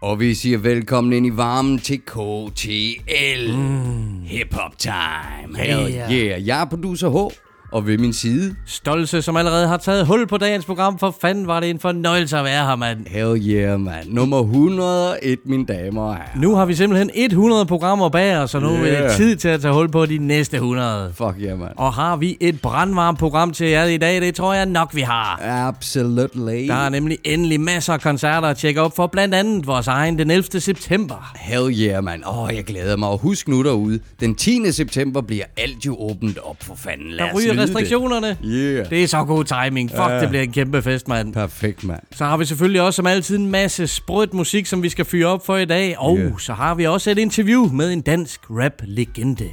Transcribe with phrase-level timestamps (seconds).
[0.00, 3.52] Og vi siger velkommen ind i varmen til KTL.
[3.56, 4.22] Mm.
[4.22, 5.58] Hip Hop Time.
[5.58, 6.12] Hell Yeah.
[6.12, 6.46] yeah.
[6.46, 7.32] Jeg er producer H,
[7.72, 10.98] og ved min side, Stolse, som allerede har taget hul på dagens program.
[10.98, 13.06] For fanden var det en fornøjelse at være her, mand.
[13.06, 14.04] hell yeah, man.
[14.06, 16.28] Nummer 101, mine damer og herrer.
[16.36, 18.88] Nu har vi simpelthen 100 programmer bag os, og nu yeah.
[18.88, 21.12] er det tid til at tage hul på de næste 100.
[21.14, 21.68] Fuck yeah, man.
[21.76, 24.20] Og har vi et brandvarmt program til jer i dag?
[24.20, 25.40] Det tror jeg nok, vi har.
[25.42, 26.68] Absolutely.
[26.68, 30.18] Der er nemlig endelig masser af koncerter at tjekke op for, blandt andet vores egen
[30.18, 30.60] den 11.
[30.60, 31.32] september.
[31.36, 32.22] Hell yeah, man.
[32.26, 33.08] Åh, oh, jeg glæder mig.
[33.08, 34.72] Og husk nu derude, den 10.
[34.72, 37.10] september bliver alt jo åbent op for fanden.
[37.10, 38.26] Lad os restriktionerne.
[38.28, 38.36] Det.
[38.44, 38.90] Yeah.
[38.90, 39.90] Det er så god timing.
[39.90, 40.20] Fuck, Ja.
[40.20, 41.32] det bliver en kæmpe fest, mand.
[41.32, 42.00] Perfekt, mand.
[42.12, 45.26] Så har vi selvfølgelig også som altid en masse sprødt musik, som vi skal fyre
[45.26, 45.98] op for i dag.
[45.98, 46.30] Og Ja.
[46.38, 49.48] så har vi også et interview med en dansk rap-legende.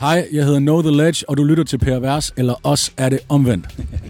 [0.00, 3.08] Hej, jeg hedder Know The Ledge, og du lytter til Per Vers, eller os er
[3.08, 3.66] det omvendt.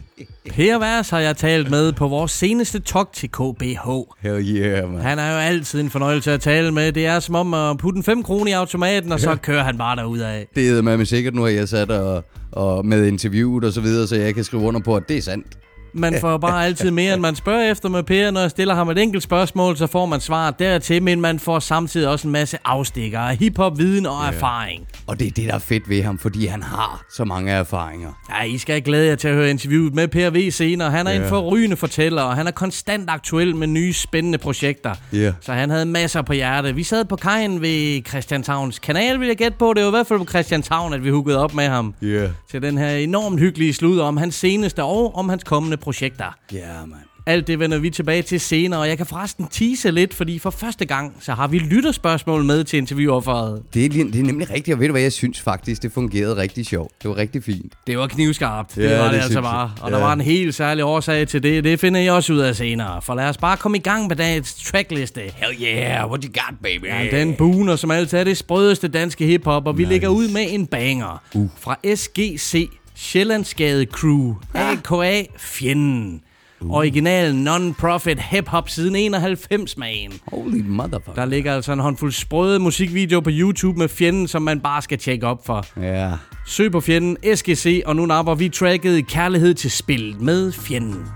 [0.55, 3.88] Per Vers har jeg talt med på vores seneste talk til KBH.
[4.20, 5.02] Hell yeah, man.
[5.02, 6.92] Han er jo altid en fornøjelse at tale med.
[6.92, 9.78] Det er som om at putte en 5 kroner i automaten, og så kører han
[9.78, 10.44] bare derudad.
[10.55, 14.06] Det er med sikkert nu, at jeg sat og, og med interviewet og så videre,
[14.06, 15.47] så jeg kan skrive under på, at det er sandt.
[15.92, 18.30] Man får bare altid mere, end man spørger efter med Per.
[18.30, 21.58] Når jeg stiller ham et enkelt spørgsmål, så får man svar dertil, men man får
[21.58, 24.86] samtidig også en masse afstikker af hiphop, viden og erfaring.
[25.06, 28.08] Og det er det, der er fedt ved ham, fordi han har så mange erfaringer.
[28.30, 30.91] Ja, I skal glæde jer til at høre interviewet med Per V senere.
[30.91, 31.22] Han er Ja.
[31.22, 34.94] en forrygende fortæller, og han er konstant aktuel med nye spændende projekter.
[35.12, 35.32] Ja.
[35.41, 36.75] Så han havde masser på hjerte.
[36.75, 39.72] Vi sad på kajen ved Christianshavns kanal, vil jeg gætte på.
[39.77, 41.94] Det var i hvert fald på Christianshavn, at vi huggede op med ham.
[42.02, 42.27] Ja.
[42.50, 46.36] Til den her enormt hyggelige slud om hans seneste og om hans kommende projekter.
[46.52, 47.00] Ja, mand.
[47.26, 50.50] Alt det vender vi tilbage til senere, og jeg kan forresten tease lidt, fordi for
[50.50, 53.62] første gang, så har vi lytterspørgsmål med til interviewofferet.
[53.74, 56.36] Det er, det er nemlig rigtigt, og ved du hvad, jeg synes faktisk, det fungerede
[56.36, 56.92] rigtig sjovt.
[57.02, 57.72] Det var rigtig fint.
[57.86, 58.74] Det var knivskarpt.
[58.74, 59.60] Det Ja, var det, det altså bare.
[59.60, 59.70] jeg.
[59.84, 60.04] Og der Ja.
[60.04, 61.64] var en helt særlig årsag til det.
[61.64, 63.02] Det finder I også ud af senere.
[63.02, 65.20] For lad os bare komme i gang med dagens trackliste.
[65.20, 66.86] Hell yeah, what you got, baby?
[66.86, 69.90] Ja, den buner som altid er det sprødeste danske hiphop, og vi nice.
[69.92, 71.22] lægger ud med en banger.
[71.34, 71.48] Uh.
[71.58, 72.69] Fra SGC,
[73.00, 76.22] Sjællandsgade Crew, AKA Fjenden.
[76.61, 76.71] Uh.
[76.71, 80.12] Original non-profit hip-hop siden 91, man.
[80.33, 81.15] Holy motherfucker.
[81.15, 84.99] Der ligger altså en håndfuld sprøde musikvideo på YouTube med Fjenden, som man bare skal
[84.99, 85.66] tjekke op for.
[85.83, 86.12] Ja.
[86.47, 91.06] Søg på fjenden SGC, og nu napper vi tracket Kærlighed til spil med fjenden.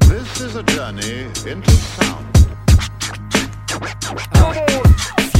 [0.00, 2.30] This is a journey into sound.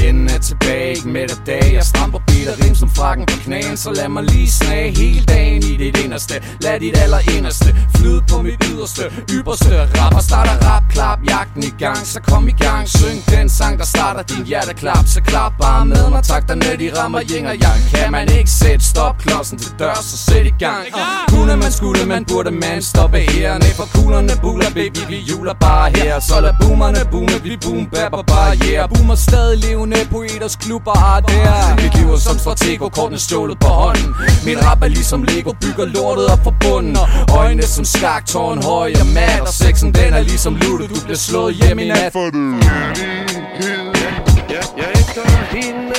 [0.00, 1.74] Fjenden er tilbage, ikke med dig dag.
[1.74, 5.62] Jeg stramper biler rim som frakken på knæen Så lad mig lige snage hele dagen
[5.62, 6.34] i dit inderste.
[6.60, 9.02] Lad dit aller inderste flyde på mit yderste
[9.36, 13.78] Ypperste rapper starter rap, klap, jagten i gang Så kom i gang, syng den sang
[13.78, 15.04] der starter din hjerteklap.
[15.06, 17.80] Så klap bare med mig, tak dig ned de rammer jing og yang.
[17.94, 20.84] Kan man ikke sætte stopklodsen til dør, så sæt i gang.
[21.28, 23.58] Kunne man, skulle man, burde man stoppe her.
[23.58, 26.20] Ned for kuglerne buler, baby, vi juler bare her.
[26.20, 31.20] Så lad boomerne boome, vi boom, babber bare, yeah Boomer stadig levende, poeters klubber er
[31.20, 34.14] der Vi giver som stratego, kortene stjålet på hånden
[34.44, 38.62] Min rap er ligesom Lego, bygger lortet op fra bunden Og øjnene som skak, tårn
[38.62, 42.12] høj og mat Og sexen den er ligesom ludo, du bliver slået hjem i nat
[42.12, 42.34] For det
[44.50, 45.89] Jeg, jeg efter hende,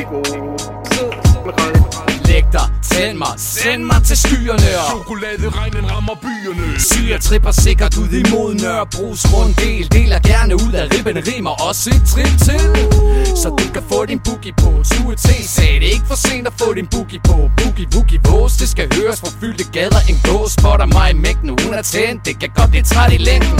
[0.00, 1.79] Rigtig, rigtig god
[3.22, 4.70] mig, send mig til skyerne.
[4.90, 6.66] Chokoladeregnen rammer byerne.
[6.90, 12.02] Syger tripper sikkert ud imod Nørrebros runddel Deler gerne ud af ribben, rimer også et
[12.12, 12.60] trip til.
[13.42, 14.70] Så du kan få din boogie på.
[14.90, 17.36] Tue T sagde det ikke for sent at få din boogie på.
[17.58, 20.02] Boogie, boogie, vås, det skal høres fra fyldte gader.
[20.10, 22.18] En gås spotter mig i mængden, hun er tændt.
[22.26, 23.58] Det kan godt blive træt i længden.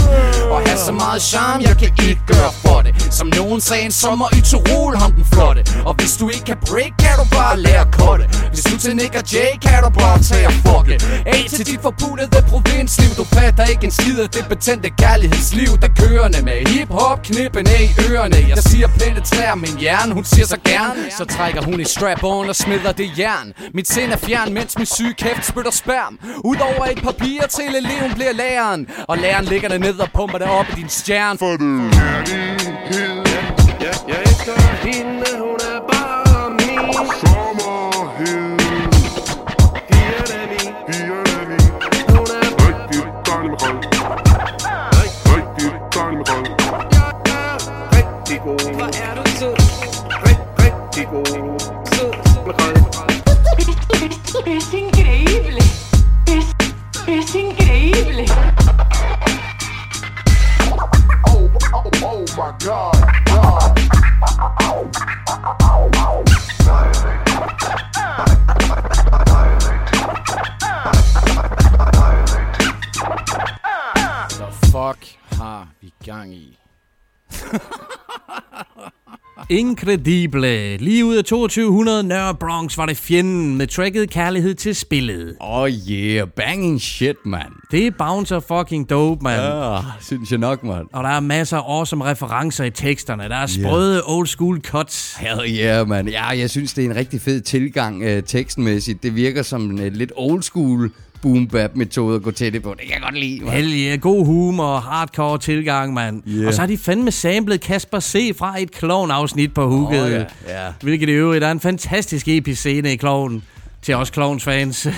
[0.53, 2.93] Og have så meget charme, jeg kan ikke gøre for det.
[3.17, 5.61] Som nogen sagde en sommer i Tirol, ham den flotte.
[5.85, 8.95] Og hvis du ikke kan break, kan du bare lære at cutte Hvis du til
[8.95, 11.01] Nick og Jay, kan du bare tage og fuck it?
[11.25, 15.87] A til dit forbudede provinsliv Du fatter ikke en skid af det betændte kærlighedsliv Der
[16.01, 18.39] kørende med hiphop knippen af i ørerne.
[18.49, 21.01] Jeg siger plæne træer, min hjerne, hun siger så gerne.
[21.17, 23.53] Så trækker hun i strap-on og smider det jern.
[23.73, 26.19] Mit sind er fjern, mens min syge kæft spytter sperm.
[26.43, 28.87] Udover et papir til eleven bliver læreren.
[29.07, 31.39] Og læreren ligger der ned og pumper det op i din stjerne.
[31.39, 33.30] For det
[54.33, 55.59] Es increíble.
[56.25, 56.55] Es,
[57.05, 58.25] es increíble.
[61.27, 62.95] Oh, oh, oh my God,
[63.25, 63.75] God.
[74.37, 75.03] The fuck
[75.37, 76.57] har vi gang i?
[79.51, 80.77] Incredible.
[80.77, 85.35] Lige ud af 2200 Nørre Bronx var det fjenden med tracket Kærlighed til spillet.
[85.39, 87.51] Oh yeah, banging shit, mand.
[87.71, 89.41] Det er bouncer fucking dope, mand.
[89.41, 90.87] Ja, synes jeg nok, mand.
[90.93, 93.23] Og der er masser af awesome referencer i teksterne.
[93.23, 95.15] Der er sprøde old school cuts.
[95.19, 96.07] Hell yeah, man.
[96.07, 99.03] Ja, jeg synes, det er en rigtig fed tilgang øh, tekstmæssigt.
[99.03, 102.63] Det virker som en øh, lidt old school boom bap metode at gå til det
[102.63, 102.75] på.
[102.79, 103.53] Det kan jeg godt lide, man.
[103.53, 106.23] Hell yeah, god humor og hardcore tilgang, mand.
[106.27, 106.47] Yeah.
[106.47, 108.33] Og så har de fandme samlet Kasper C.
[108.37, 110.03] fra et klovn-afsnit på hooket.
[110.03, 110.73] Åh, ja, ja.
[110.81, 113.43] Hvilket i øvrigt er en fantastisk episk scene i Kloven.
[113.81, 114.87] Til os Clowns fans.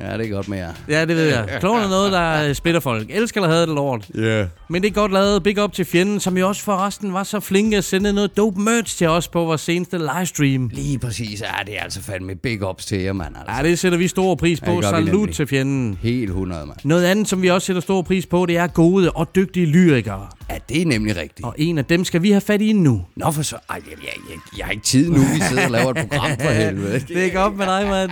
[0.00, 0.72] Ja, det er godt med jer.
[0.88, 1.56] ja, det ved jeg.
[1.60, 3.06] Kloven er noget, der øh, splitter folk.
[3.10, 4.08] Elsker eller hader det lort.
[4.18, 4.46] Yeah.
[4.68, 5.42] Men det er godt lavet.
[5.42, 8.60] Big up til fjenden, som jo også forresten var så flinke at sende noget dope
[8.60, 10.70] merch til os på vores seneste livestream.
[10.72, 11.40] Lige præcis.
[11.40, 13.36] Ja, det er altså fandme big ups til jer, mand.
[13.36, 13.52] Altså.
[13.56, 14.76] Ja, det sætter vi stor pris Ja, på.
[14.76, 15.98] vi Salut til fjenden.
[16.02, 16.76] Helt 100, mand.
[16.84, 20.26] Noget andet, som vi også sætter stor pris på, det er gode og dygtige lyrikere.
[20.50, 21.46] Ja, det er nemlig rigtigt.
[21.46, 23.04] Og en af dem skal vi have fat i nu.
[23.16, 23.56] Nå, for så...
[23.70, 25.18] Ej, jeg, jeg, jeg, jeg har ikke tid nu.
[25.18, 27.00] Vi sidder og laver et program for helvede.
[27.08, 28.10] Det er godt med dig, mand.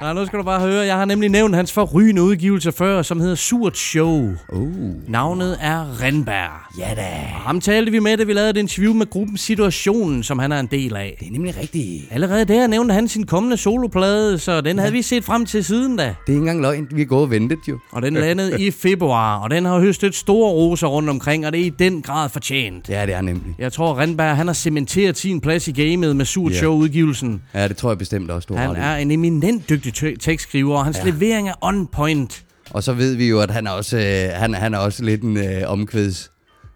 [0.00, 0.86] Nej, nu skal du bare høre.
[0.86, 4.30] Jeg har nemlig nævnt hans forrygende udgivelse før, som hedder Surt Show.
[4.52, 4.68] Uh,
[5.08, 6.78] Navnet er Renberg.
[6.78, 7.06] ja da.
[7.34, 10.52] Og ham talte vi med, da vi lavede et interview med gruppen Situationen, som han
[10.52, 11.16] er en del af.
[11.20, 12.02] Det er nemlig rigtigt.
[12.10, 15.96] Allerede der nævnte han sin kommende soloplade, så den havde vi set frem til siden
[15.96, 16.02] da.
[16.04, 16.86] Det er ikke engang løgn.
[16.90, 17.78] Vi er gået og ventet jo.
[17.92, 21.60] Og den landede i februar, og den har høstet store roser rundt omkring, og det
[21.60, 22.88] er i den grad fortjent.
[22.88, 23.54] Ja, det er nemlig.
[23.58, 26.58] Jeg tror, Renberg han har cementeret sin plads i gamet med Surt Ja.
[26.58, 27.42] Show-udgivelsen.
[27.54, 30.76] Ja, det tror jeg bestemt også, du har Han er en eminent dygtig te- tekstskriver,
[30.76, 31.04] og hans ja.
[31.10, 32.44] levering er on point.
[32.70, 35.22] Og så ved vi jo, at han er også, øh, han, han er også lidt
[35.22, 36.30] en øh, omkvæds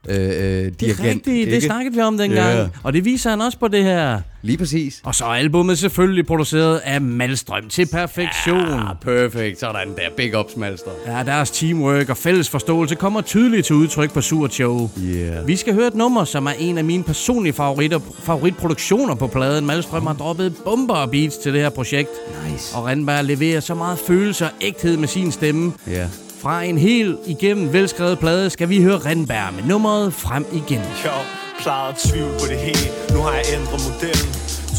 [0.09, 0.81] øh, øh, dirigent.
[0.81, 1.61] Det er rigtigt, det ikke?
[1.61, 2.59] snakkede vi om dengang.
[2.59, 2.67] Ja.
[2.83, 4.21] Og det viser han også på det her.
[4.43, 5.01] Lige præcis.
[5.05, 8.71] Og så er albumet selvfølgelig produceret af Malstrøm til perfektion.
[8.71, 9.61] Ah, perfekt.
[9.61, 10.03] Sådan der.
[10.17, 10.91] Big ups, Malster.
[11.07, 14.91] Ja, deres teamwork og fælles forståelse kommer tydeligt til udtryk på Surt Show.
[15.05, 15.49] Yeah.
[15.49, 19.67] Vi skal høre et nummer, som er en af mine personlige favoritter, favoritproduktioner på pladen.
[19.67, 22.11] Malstrøm har droppet bomber og beats til det her projekt.
[22.51, 22.77] Nice.
[22.77, 25.73] Og Randberg leverer så meget følelse og ægthed med sin stemme.
[25.87, 26.07] Ja.
[26.43, 30.83] Fra en helt igennem velskrevet plade skal vi høre Renberg med nummeret frem igen.
[31.05, 31.25] Jeg
[31.63, 32.87] plejede at tvivle på det hele.
[33.15, 34.31] Nu har jeg ændret modellen.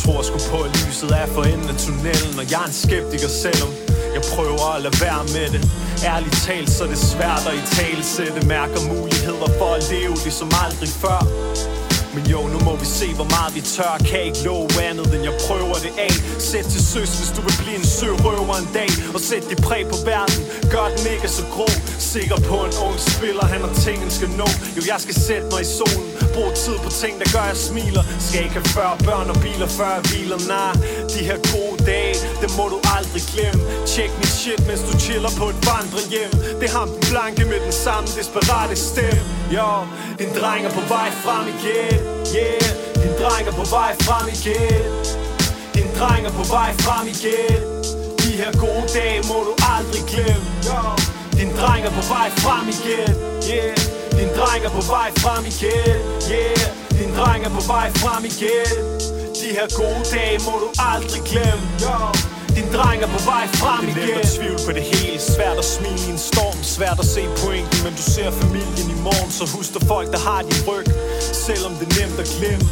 [0.01, 3.29] Tror sgu på, at lyset er for enden af tunnelen Og jeg er en skeptiker
[3.43, 3.69] selvom
[4.15, 5.61] jeg prøver at lade være med det.
[6.13, 10.15] Ærligt talt, så er det svært at i tale sætte Mærker muligheder for at leve
[10.27, 11.19] ligesom aldrig før
[12.15, 13.93] men jo, nu må vi se, hvor meget vi tør.
[14.09, 16.13] Kan ikke love andet, end jeg prøver det af.
[16.49, 18.89] Sæt til søs, hvis du vil blive en sørøver en dag.
[19.15, 20.41] Og sæt dit præg på verden.
[20.73, 21.69] Gør den ikke så grå.
[22.13, 24.49] Sikker på en ung spiller, han har ting, han skal nå.
[24.77, 26.05] Jo, jeg skal sætte mig i solen.
[26.35, 28.03] Brug tid på ting, der gør, jeg smiler.
[28.27, 30.39] Skal ikke have før børn og biler, før jeg hviler.
[30.51, 30.74] Nah,
[31.13, 33.61] de her gode dage, det må du aldrig glemme.
[33.91, 36.31] Tjek mit shit, mens du chiller på et vandrehjem.
[36.59, 39.23] Det er ham den blanke med den samme desperate stemme.
[39.55, 39.69] Jo,
[40.19, 42.00] din dreng er på vej frem igen.
[42.35, 42.69] Yeah,
[43.01, 44.83] din dreng er på vej frem igen.
[45.75, 47.61] Din dreng er på vej frem igen.
[48.21, 50.47] De her gode dage må du aldrig glemme.
[50.69, 50.81] Yo,
[51.39, 53.13] din dreng er på vej frem igen.
[53.51, 53.77] Yeah,
[54.17, 56.00] din dreng er på vej frem igen.
[56.31, 56.63] Yeah,
[57.00, 59.11] din dreng er på vej frem igen.
[59.41, 61.65] De her gode dage må du aldrig glemme
[62.55, 65.19] din dreng er på vej frem igen Det er nemt at tvivle på det hele.
[65.19, 68.98] Svært at smile i en storm Svært at se pointen Men du ser familien i
[69.07, 70.88] morgen Så husk der folk der har din ryg
[71.48, 72.65] Selvom det er nemt at glemme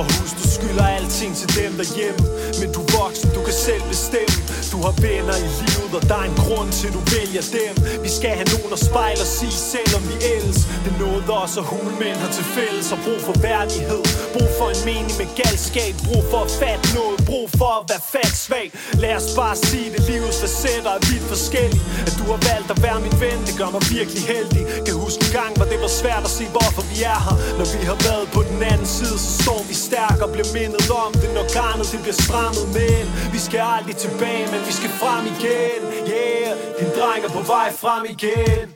[0.00, 2.22] og husk du skylder alting til dem derhjemme.
[2.60, 4.40] Men du er voksen, du kan selv bestemme.
[4.72, 7.74] Du har venner i livet Og der er en grund til du vælger dem.
[8.04, 10.58] Vi skal have nogen at spejle os i, Selvom vi ældes.
[10.84, 12.86] Det er noget os og hulmænd har til fælles.
[12.94, 14.02] Og brug for værdighed.
[14.34, 15.94] Brug for en mening med galskab.
[16.08, 17.18] Brug for at fatte noget.
[17.30, 18.66] Brug for at være fat svag.
[19.04, 22.78] Lad os bare sige det Livets facetter er vidt forskellige At du har valgt at
[22.86, 24.62] være min ven Det gør mig virkelig heldig.
[24.86, 27.36] Kan huske en gang hvor det var svært at se hvorfor vi er her.
[27.58, 30.90] Når vi har været på den anden side Så står vi stærk og bliver mindet
[31.04, 32.64] om det Når garnet det bliver strammet.
[32.78, 33.04] Men
[33.34, 35.80] vi skal aldrig tilbage Men vi skal frem igen.
[36.14, 38.66] Yeah, din dreng er på vej frem igen.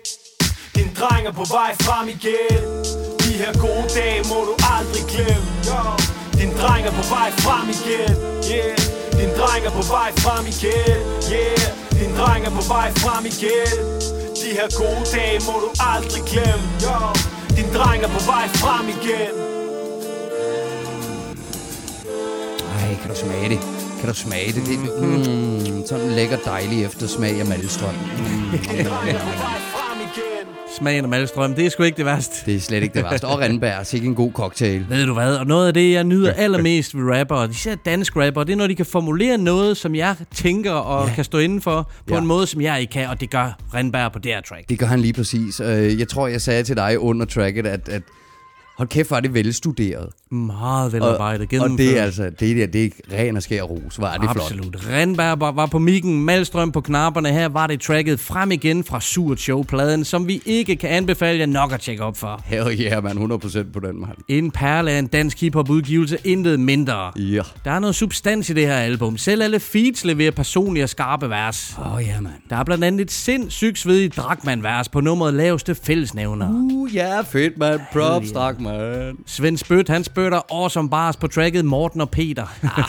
[0.76, 2.62] Din dreng er på vej frem igen.
[3.22, 5.48] De her gode dage må du aldrig glemme.
[6.40, 8.14] Din dreng er på vej frem igen.
[8.54, 8.78] Yeah
[9.18, 10.98] Din dreng er på vej frem igen.
[11.36, 11.64] Yeah
[11.98, 13.76] Din dreng er på vej frem igen.
[14.40, 16.66] De her gode dage må du aldrig glemme.
[17.56, 19.53] Din dreng er på vej frem igen.
[23.14, 23.58] Du smage det?
[24.00, 24.62] Kan du smage det?
[24.66, 24.78] Det er
[25.80, 27.94] mm, sådan en lækker dejlig eftersmag af malstrøm.
[30.78, 32.46] Smagen af malstrøm, det er sgu ikke det værste.
[32.46, 33.24] Det er slet ikke det værste.
[33.24, 34.86] Og Rindberg, sikke en god cocktail.
[34.88, 38.44] Ved du hvad, og noget af det, jeg nyder allermest ved rapper, især dansk rapper,
[38.44, 41.14] det er, når de kan formulere noget, som jeg tænker og ja.
[41.14, 42.20] kan stå inden for, på Ja.
[42.20, 44.68] en måde, som jeg ikke kan, og det gør Rindberg på det her track.
[44.68, 45.60] Det gør han lige præcis.
[45.60, 48.02] Øh, Jeg tror, jeg sagde til dig under tracket, at, at
[48.78, 50.08] hold kæft, var det velstuderet.
[50.34, 51.78] Meget velarbejdet, og gennemført.
[51.78, 54.00] det er altså, det er, det er ren og skær ros.
[54.00, 54.36] Var det flot.
[54.36, 54.88] Absolut.
[54.90, 57.28] Rindberg var, på mikken, Malstrøm på knapperne.
[57.28, 61.46] Her var det tracket frem igen fra Surt Show-pladen, som vi ikke kan anbefale jer
[61.46, 62.42] nok at tjekke op for.
[62.44, 63.18] Hell yeah, man.
[63.18, 64.16] 100% på den, mand.
[64.28, 67.12] En perle af en dansk hiphop-udgivelse, intet mindre.
[67.16, 67.42] Ja.
[67.64, 69.16] Der er noget substans i det her album.
[69.16, 71.76] Selv alle feats leverer personlige og skarpe vers.
[71.78, 72.34] Åh, oh, ja, mand.
[72.50, 76.48] Der er blandt andet et sindssygt svedigt Drakman-vers på nummeret laveste fællesnævner.
[76.50, 77.80] Uh, ja, fedt, man.
[77.92, 79.16] Props, tak, man.
[79.26, 82.46] Svend Spødt, han spytter awesome bars på tracket Morten og Peter.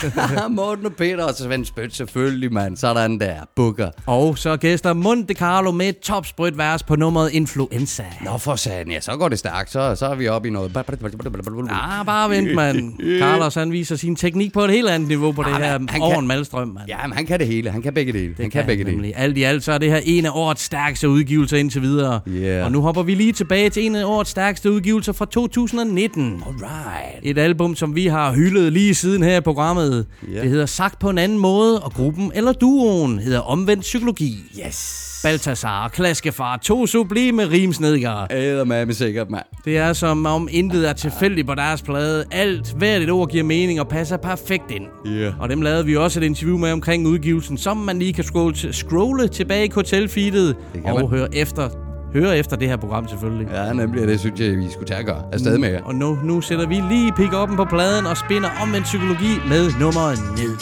[0.50, 2.78] Morten og Peter og Svend Spødt, selvfølgelig, mand.
[2.78, 3.34] Sådan der.
[3.56, 3.90] Booker.
[4.06, 8.04] og så gæster Monte Carlo med et topsprødt vers på nummeret Influenza.
[8.26, 8.92] Nå, for satan.
[8.92, 9.72] Ja, så går det stærkt.
[9.72, 10.78] Så, så er vi oppe i noget.
[10.78, 12.94] Ah, bare vent, mand.
[13.20, 16.02] Carlos, han viser sin teknik på et helt andet niveau på det Ah, her han-
[16.02, 16.86] over kan- Malstrøm, mand.
[16.88, 17.70] Ja, men han kan det hele.
[17.72, 18.28] Han kan begge dele.
[18.30, 18.96] Det han kan, begge dele.
[18.96, 19.14] nemlig.
[19.16, 22.20] Alt i alt, så er det her en af årets stærkeste udgivelser indtil videre.
[22.28, 22.66] Yeah.
[22.66, 26.44] Og nu hopper vi lige tilbage til en af årets stærkeste udgivelser fra 2019.
[26.48, 27.15] Alright.
[27.24, 30.06] Et album, som vi har hyldet lige siden her i programmet.
[30.34, 30.42] Ja.
[30.42, 34.38] Det hedder Sagt på en anden måde, og gruppen eller duoen hedder Omvendt Psykologi.
[34.68, 35.02] Yes.
[35.24, 38.28] Baltasar Klaskefar, to sublime rimsnedgere.
[38.32, 39.44] Æder med sikkert, mand.
[39.66, 42.26] Det er som om intet er tilfældigt på deres plade.
[42.32, 44.84] Alt, hvert et ord giver mening og passer perfekt ind.
[45.20, 45.32] Ja.
[45.40, 48.56] Og dem lavede vi også et interview med omkring udgivelsen, som man lige kan scrolle,
[48.56, 51.10] til, scrolle tilbage i hotelfeedet Det kan og man.
[51.10, 51.70] høre efter,
[52.16, 53.48] høre efter det her program selvfølgelig.
[53.54, 55.24] Ja, nemlig, og det synes jeg, vi skulle tage at gøre.
[55.34, 55.82] Afsted med jer.
[55.84, 60.20] Og nu, nu sætter vi lige pick-up'en på pladen og spinder omvendt psykologi med nummeret
[60.38, 60.56] ned.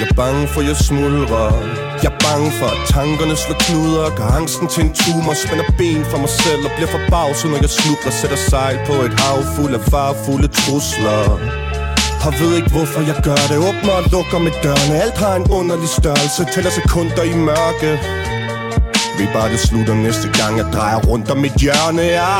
[0.00, 1.48] Jeg er bange for, jeg smuldrer
[2.02, 6.02] Jeg er bange for, at tankerne slår knuder Gør angsten til en tumor Spænder ben
[6.10, 9.74] for mig selv Og bliver forbavset, når jeg snubler Sætter sejl på et hav fuld
[9.78, 11.22] af farfulde trusler
[12.26, 15.46] og ved ikke hvorfor jeg gør det Åbner og lukker med dørene Alt har en
[15.58, 17.90] underlig størrelse Tæller sekunder i mørke
[19.18, 20.52] ved bare det slutter næste gang.
[20.60, 22.34] Jeg drejer rundt om mit hjørne Ja,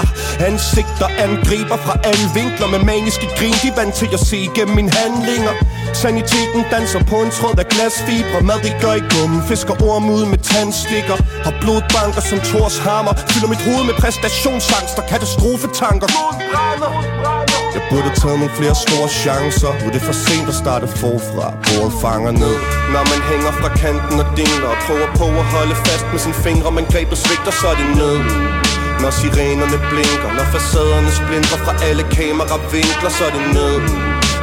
[0.48, 4.92] ansigter angriber fra alle vinkler Med maniske grin, de vant til at se igennem mine
[5.00, 5.54] handlinger.
[6.02, 8.38] Saniteten danser på en tråd af glasfibre.
[8.48, 11.16] Mad det gør i gummen, fisker orm ud med tandstikker.
[11.44, 13.14] Har blodbanker som Thors hammer.
[13.30, 16.08] Fylder mit hoved med præstationsangst og katastrofetanker
[17.76, 19.70] jeg burde have taget nogle flere store chancer.
[19.80, 21.46] Nu er det for sent at starte forfra.
[21.66, 22.56] Bordet fanger ned
[22.94, 26.38] Når man hænger fra kanten og dingler Og prøver på at holde fast med sine
[26.46, 28.16] fingre Men grebet svigter, så er det ned.
[29.02, 33.74] Når sirenerne blinker Når facaderne splindrer fra alle kameravinkler Så er det ned.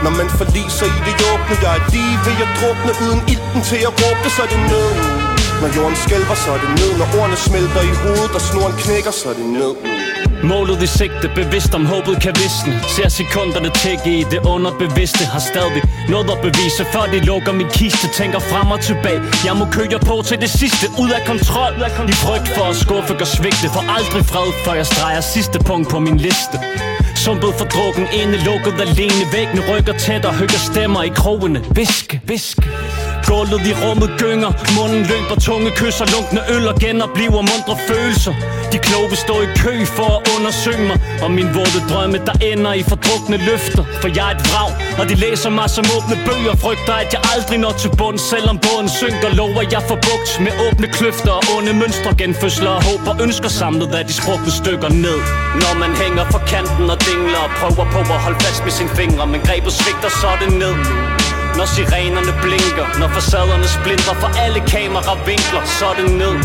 [0.04, 3.82] Når man forliser i det åbne Jeg er lige ved at drukne Uden ilten til
[3.90, 4.90] at råbe så er det ned.
[5.62, 6.92] Når jorden skælver, så er det ned.
[7.00, 9.74] Når ordene smelter i hovedet Og snoren knækker, så er det ned.
[10.44, 12.74] Målet i sigte, bevidst om håbet kan visne.
[12.96, 15.24] Ser sekunderne tække i det underbevidste.
[15.26, 18.08] Har stadig noget at bevise Før de lukker min kiste.
[18.20, 19.22] Tænker frem og tilbage.
[19.46, 20.86] Jeg må køre på til det sidste.
[21.04, 21.74] Ud af kontrol.
[22.14, 23.68] I frygt for at skuffe og svigte.
[23.76, 26.58] For aldrig fred Før jeg streger sidste punkt på min liste.
[27.16, 29.24] Sumpet for drukken, inde lukket alene.
[29.34, 31.60] Væggene rykker tæt og hører stemmer i krogene.
[31.76, 32.58] Visk, visk
[33.28, 38.34] Gulvet i rummet gynger Munden løber, tunge kysser Lunkne øl og genoplever mundre følelser.
[38.74, 42.36] De kloge vil stå i kø for at undersøge mig Og min våde drømme, der
[42.52, 43.84] ender i fordrukne løfter.
[44.02, 46.56] For jeg er et vrag, og de læser mig som åbne bøger.
[46.64, 50.54] Frygter, at jeg aldrig når til bund Selvom båden synker, lover jeg får bugt Med
[50.66, 52.12] åbne kløfter og onde mønstre.
[52.22, 55.20] Genfødsler og håb og ønsker samlet af de sprukne stykker ned.
[55.64, 58.92] Når man hænger for kanten og dingler Og prøver på at holde fast med sine
[59.00, 60.76] fingre Men grebet svigter, så det ned
[61.58, 66.36] når sirenerne blinker Når facaderne splinter fra alle kameravinkler Så er det ned.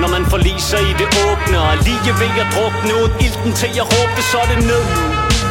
[0.00, 3.86] Når man forliser i det åbne Og lige ved at drukne ud ilten til jeg
[3.94, 4.84] råbe Så er det ned.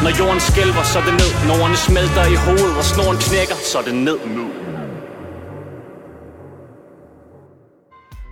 [0.03, 1.31] Når jorden skælver, så er det ned.
[1.47, 4.19] Når smelter i hovedet og snoren knækker Så er det ned.
[4.37, 4.64] nu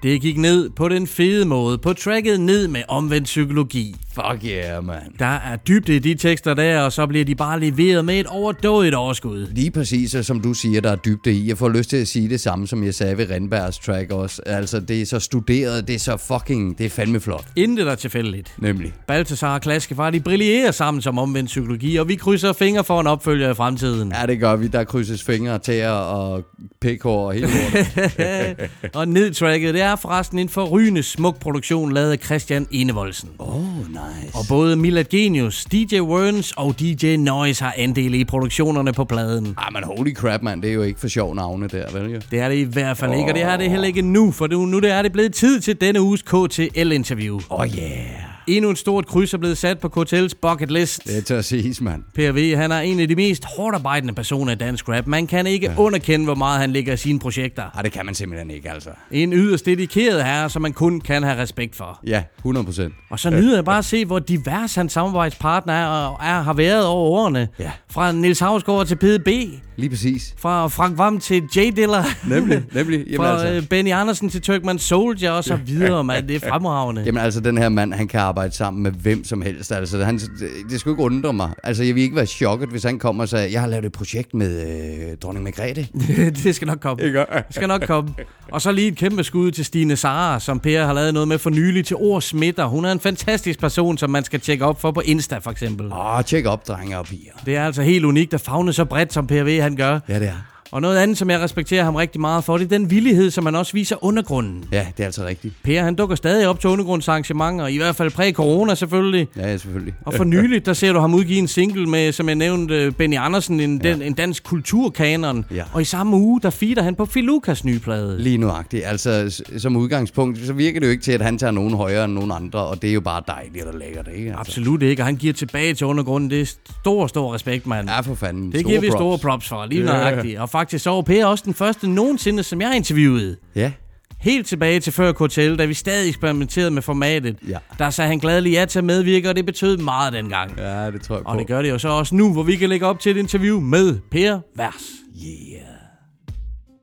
[0.03, 1.77] Det gik ned på den fede måde.
[1.77, 3.95] På tracket ned med omvendt psykologi.
[4.13, 5.01] Fuck yeah, man.
[5.19, 8.27] Der er dybde i de tekster der, og så bliver de bare leveret med et
[8.27, 9.47] overdådigt overskud.
[9.51, 11.47] Lige præcis, og som du siger, der er dybde i.
[11.47, 14.41] Jeg får lyst til at sige det samme, som jeg sagde ved Rindbergs track også.
[14.45, 17.45] Altså, det er så studeret, det er så fucking, det er fandme flot.
[17.55, 18.53] Intet er tilfældigt.
[18.57, 18.93] Nemlig.
[19.07, 23.07] Balthasar og Klaskefar, de brillerer sammen som omvendt psykologi, og vi krydser fingre for en
[23.07, 24.13] opfølger i fremtiden.
[24.21, 24.67] Ja, det gør vi.
[24.67, 26.43] Der krydses fingre til og
[26.81, 28.69] pikhår og hele lortet.
[28.99, 33.29] og nedtracket, det er forresten en forrygende smuk produktion lavet af Christian Enevoldsen.
[33.39, 34.35] Oh, nice.
[34.35, 39.55] Og både Milad Genius, DJ Werns og DJ Noise har andel i produktionerne på pladen.
[39.57, 40.61] Ah, men holy crap, mand.
[40.61, 42.19] Det er jo ikke for sjov navne der, vel jo?
[42.31, 43.17] Det er det i hvert fald oh.
[43.17, 45.59] ikke, og det er det heller ikke nu, for nu, nu er det blevet tid
[45.59, 47.39] til denne uges KTL-interview.
[47.49, 48.33] Oh yeah.
[48.47, 51.03] Endnu et stort kryds er blevet sat på KTL's bucket list.
[51.03, 52.03] Det er til at siges, mand.
[52.15, 55.07] PRV, han er en af de mest hårdt arbejdende personer i dansk rap.
[55.07, 55.77] Man kan ikke ja.
[55.77, 57.63] underkende, hvor meget han lægger i sine projekter.
[57.73, 58.89] Nej, det kan man simpelthen ikke, altså.
[59.11, 61.99] En yderst dedikeret herre, som man kun kan have respekt for.
[62.07, 62.93] Ja, 100 procent.
[63.09, 66.53] Og så nyder jeg bare at se, hvor divers hans samarbejdspartner er, og er, har
[66.53, 67.47] været over årene.
[67.59, 67.71] Ja.
[67.91, 69.27] Fra Nils Havsgaard til PDB.
[69.75, 70.33] Lige præcis.
[70.37, 71.59] Fra Frank Vam til J.
[71.75, 72.03] Diller.
[72.29, 72.99] Nemlig, nemlig.
[73.07, 73.47] Jamen, Fra altså.
[73.47, 73.69] altså.
[73.69, 76.27] Benny Andersen til Turkman Soldier og så videre, mand.
[76.27, 77.03] Det er fremragende.
[77.05, 79.71] Jamen altså, den her mand, han kan arbejde sammen med hvem som helst.
[79.71, 80.29] Altså, han, det,
[80.69, 81.51] det skulle ikke undre mig.
[81.63, 83.91] Altså, jeg vil ikke være chokket, hvis han kommer og siger, jeg har lavet et
[83.91, 85.87] projekt med øh, dronning Margrethe.
[86.43, 87.03] det skal nok komme.
[87.03, 87.19] Ikke?
[87.19, 88.13] Det skal nok komme.
[88.51, 91.37] Og så lige et kæmpe skud til Stine Sara, som Per har lavet noget med
[91.37, 92.65] for nylig til Ord Smitter.
[92.65, 95.85] Hun er en fantastisk person, som man skal tjekke op for på Insta, for eksempel.
[95.91, 97.31] Åh, oh, tjek op, drenge og piger.
[97.45, 99.99] Det er altså helt unikt at fagne så bredt, som PRV han gør.
[100.07, 100.52] Ja, det er.
[100.73, 103.45] Og noget andet, som jeg respekterer ham rigtig meget for, det er den villighed, som
[103.45, 104.65] han også viser undergrunden.
[104.71, 105.53] Ja, det er altså rigtigt.
[105.63, 109.27] Per, han dukker stadig op til undergrundsarrangementer, i hvert fald præ-corona selvfølgelig.
[109.37, 109.93] Ja, ja, selvfølgelig.
[110.05, 113.17] Og for nyligt, der ser du ham udgive en single med, som jeg nævnte, Benny
[113.17, 113.93] Andersen, en, ja.
[113.93, 115.45] den, en dansk kulturkanon.
[115.55, 115.63] Ja.
[115.73, 118.21] Og i samme uge, der feeder han på Filukas nye plade.
[118.21, 118.83] Lige nuagtigt.
[118.85, 122.13] Altså, som udgangspunkt, så virker det jo ikke til, at han tager nogen højere end
[122.13, 124.27] nogen andre, og det er jo bare dejligt og lækkert, ikke?
[124.29, 124.39] Altså.
[124.39, 126.29] Absolut ikke, og han giver tilbage til undergrunden.
[126.29, 127.89] Det er stor, stor respekt, mand.
[127.89, 128.51] Ja, for fanden.
[128.51, 129.85] Det Store giver vi store props for, lige Ja.
[129.85, 130.39] nøjagtigt.
[130.39, 133.37] Og faktisk så var Per også den første nogensinde, som jeg interviewede.
[133.55, 133.71] Ja.
[134.19, 137.37] Helt tilbage til før KTL, da vi stadig eksperimenterede med formatet.
[137.47, 137.57] Ja.
[137.79, 140.57] Der sagde han gladelig ja til at medvirke, og det betød meget dengang.
[140.57, 141.31] Ja, det tror jeg på.
[141.31, 143.17] Og det gør det jo så også nu, hvor vi kan lægge op til et
[143.17, 144.83] interview med Per Vers.
[145.25, 145.61] Yeah.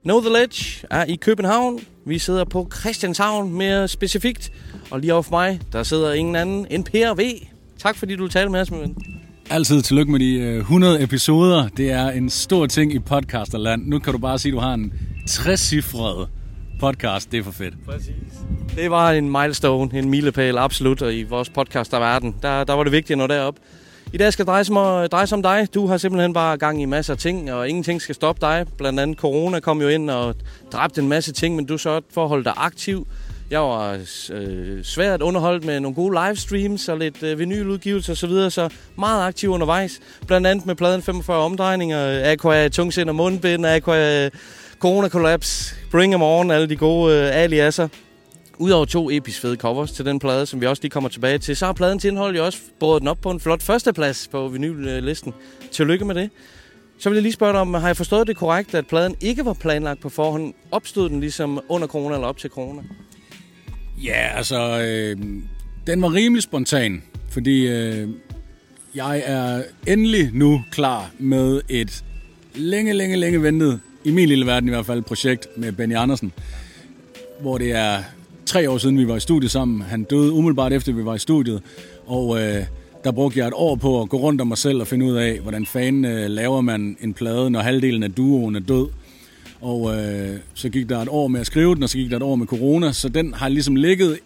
[0.05, 1.81] Know the Ledge er i København.
[2.07, 4.53] Vi sidder på Christianshavn mere specifikt.
[4.90, 7.21] Og lige over for mig, der sidder ingen anden end Per V.
[7.79, 8.97] Tak fordi du talte med os, min ven.
[9.53, 11.69] Altid tillykke med de øh, 100 episoder.
[11.69, 13.87] Det er en stor ting i podcasterland.
[13.87, 14.93] Nu kan du bare sige, at du har en
[15.31, 16.29] 60-cifret
[16.81, 17.33] podcast.
[17.33, 17.75] Det er for fedt.
[17.87, 18.15] Præcis.
[18.77, 22.35] Det var en milestone, en milepæl, absolut, og i vores podcast der verden.
[22.43, 23.55] Der, der var det vigtigt at nå derop.
[24.13, 25.69] I dag skal dreje sig, om, øh, dreje sig om dig.
[25.75, 28.67] Du har simpelthen bare gang i masser af ting, og ingenting skal stoppe dig.
[28.79, 30.35] Blandt andet corona kom jo ind og
[30.73, 33.07] dræbte en masse ting, men du sørgede for at holde dig aktiv.
[33.51, 33.99] Jeg var
[34.33, 38.69] øh, svært underholdt med nogle gode livestreams og lidt øh, vinyludgivelser osv., så, videre, så
[38.99, 40.01] meget aktiv undervejs.
[40.27, 44.29] Blandt andet med pladen 45 omdrejninger, Aqua Tungsind og Mundbind, Aqua
[44.79, 47.89] Corona Collapse, Bring 'em On, alle de gode øh, aliaser.
[48.59, 51.57] Udover to episk fede covers til den plade, som vi også lige kommer tilbage til,
[51.57, 54.49] så har pladen til indhold jo også båret den op på en flot førsteplads på
[54.49, 55.35] vinyllisten.
[55.73, 56.31] Tillykke med det.
[56.99, 59.45] Så vil jeg lige spørge dig om, har jeg forstået det korrekt, at pladen ikke
[59.45, 60.55] var planlagt på forhånd?
[60.71, 62.83] Opstod den ligesom under corona eller op til corona?
[64.05, 65.17] Ja, altså, øh,
[65.87, 68.09] den var rimelig spontan, fordi øh,
[68.95, 72.05] jeg er endelig nu klar med et
[72.55, 76.33] længe, længe, længe ventet, i min lille verden i hvert fald, projekt med Benny Andersen,
[77.41, 78.03] hvor det er
[78.47, 79.83] tre år siden, vi var i studiet sammen.
[79.83, 81.63] Han døde umiddelbart efter, vi var i studiet,
[82.07, 82.65] og øh,
[83.05, 85.17] der brugte jeg et år på at gå rundt om mig selv og finde ud
[85.17, 88.87] af, hvordan fanden øh, laver man en plade, når halvdelen af duoen er død.
[89.61, 92.16] Og øh, så gik der et år med at skrive den, og så gik der
[92.16, 94.18] et år med corona, så den har ligesom ligget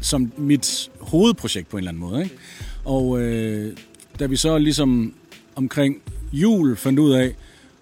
[0.00, 2.22] som mit hovedprojekt på en eller anden måde.
[2.22, 2.36] Ikke?
[2.84, 3.76] Og øh,
[4.18, 5.14] da vi så ligesom
[5.56, 5.96] omkring
[6.32, 7.34] jul fandt ud af,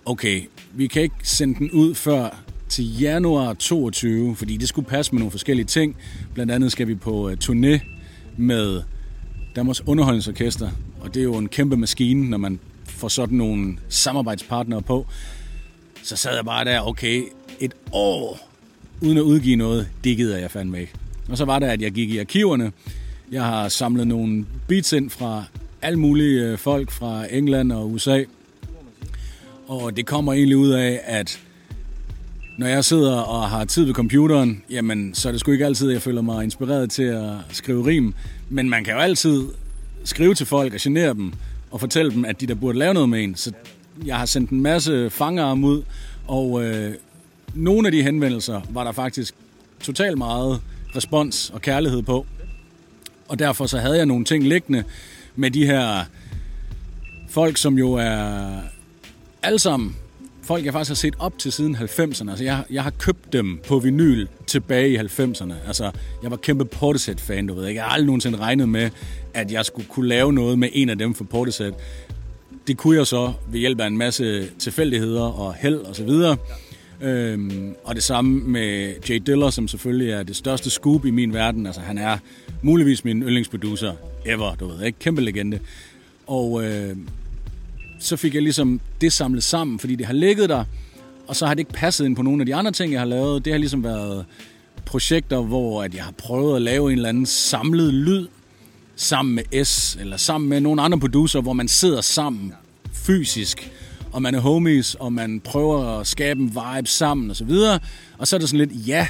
[0.05, 0.43] okay,
[0.75, 5.19] vi kan ikke sende den ud før til januar 22, fordi det skulle passe med
[5.21, 5.97] nogle forskellige ting.
[6.35, 7.81] Blandt andet skal vi på øh, turné
[8.37, 8.83] med
[9.57, 10.71] Danmarks Underholdningsorkester,
[11.01, 15.07] og det er jo en kæmpe maskine, når man får sådan nogle samarbejdspartnere på.
[16.07, 17.23] Så sad jeg bare der, okay,
[17.61, 18.49] et år
[19.01, 20.93] uden at udgive noget, det gider jeg fandme ikke.
[21.29, 22.73] Og så var det, at jeg gik i arkiverne.
[23.33, 25.45] Jeg har samlet nogle beats ind fra
[25.83, 28.25] alle mulige øh, folk fra England og USA.
[29.69, 31.41] Og det kommer egentlig ud af, at
[32.59, 35.89] når jeg sidder og har tid ved computeren, jamen, så er det sgu ikke altid,
[35.89, 38.15] at jeg føler mig inspireret til at skrive rim.
[38.49, 39.45] Men man kan jo altid
[40.05, 41.33] skrive til folk og genere dem,
[41.71, 43.35] og fortælle dem, at de der burde lave noget med en.
[43.35, 43.53] Så
[44.05, 45.83] jeg har sendt en masse fangarm ud,
[46.27, 46.95] og øh,
[47.55, 49.35] nogle af de henvendelser var der faktisk
[49.81, 50.61] totalt meget
[50.97, 52.27] respons og kærlighed på.
[53.29, 54.85] Og derfor så havde jeg nogle ting liggende
[55.37, 56.05] med de her
[57.29, 58.61] folk, som jo er
[59.43, 59.97] alle sammen
[60.47, 62.31] folk, jeg faktisk har set op til siden 90'erne.
[62.31, 65.53] Altså, jeg, jeg har købt dem på vinyl tilbage i 90'erne.
[65.67, 65.91] Altså,
[66.23, 67.79] jeg var kæmpe Portishead-fan, du ved ikke.
[67.79, 68.91] Jeg har aldrig nogensinde regnet med,
[69.35, 71.73] at jeg skulle kunne lave noget med en af dem for Portishead.
[72.67, 76.37] Det kunne jeg så ved hjælp af en masse tilfældigheder og held og så videre.
[77.01, 81.35] Øhm, og det samme med Jay Diller, som selvfølgelig er det største scoop i min
[81.35, 81.67] verden.
[81.67, 82.19] Altså, han er
[82.63, 83.93] muligvis min yndlingsproducer
[84.25, 84.99] ever, du ved, ikke?
[84.99, 85.59] Kæmpe legende.
[86.27, 86.97] Og øh,
[88.01, 90.65] så fik jeg ligesom det samlet sammen, fordi det har ligget der,
[91.27, 93.07] og så har det ikke passet ind på nogle af de andre ting, jeg har
[93.07, 93.45] lavet.
[93.45, 94.25] Det har ligesom været
[94.85, 98.27] projekter, hvor at jeg har prøvet at lave en eller anden samlet lyd
[98.97, 102.53] sammen med S, eller sammen med nogle andre producer, hvor man sidder sammen
[102.93, 103.71] fysisk,
[104.13, 107.79] og man er homies, og man prøver at skabe en vibe sammen og så videre.
[108.19, 109.09] Og så er det sådan lidt, ja,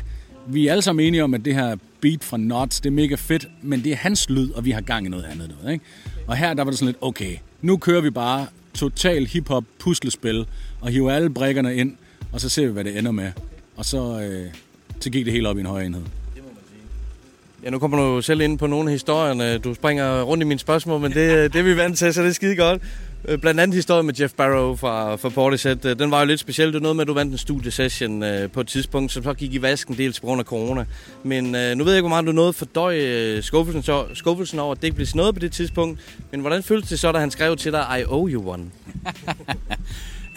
[0.48, 3.14] vi er alle sammen enige om, at det her beat fra Nuts, det er mega
[3.14, 5.48] fedt, men det er hans lyd, og vi har gang i noget andet.
[5.48, 5.84] Noget, ikke?
[6.26, 10.46] Og her der var det sådan lidt, okay, nu kører vi bare total hip-hop puslespil,
[10.80, 11.96] og hiver alle brækkerne ind,
[12.32, 13.32] og så ser vi, hvad det ender med.
[13.76, 14.50] Og så, øh,
[15.00, 16.02] så gik det helt op i en høj enhed.
[17.66, 19.58] Ja, nu kommer du selv ind på nogle af historierne.
[19.58, 22.28] Du springer rundt i mine spørgsmål, men det, det er vi vant til, så det
[22.28, 22.82] er skide godt.
[23.28, 25.84] Øh, blandt andet historien med Jeff Barrow fra, fra Portishead.
[25.84, 26.66] Øh, den var jo lidt speciel.
[26.66, 29.34] Det var noget med, at du vandt en studiesession øh, på et tidspunkt, som så
[29.34, 30.84] gik i vasken dels på grund af corona.
[31.22, 34.72] Men nu ved jeg ikke, hvor meget du nåede for døj skuffelsen, så, skuffelsen over,
[34.72, 36.00] at det ikke blev noget på det tidspunkt.
[36.30, 38.64] Men hvordan føltes det så, da han skrev til dig, I owe you one?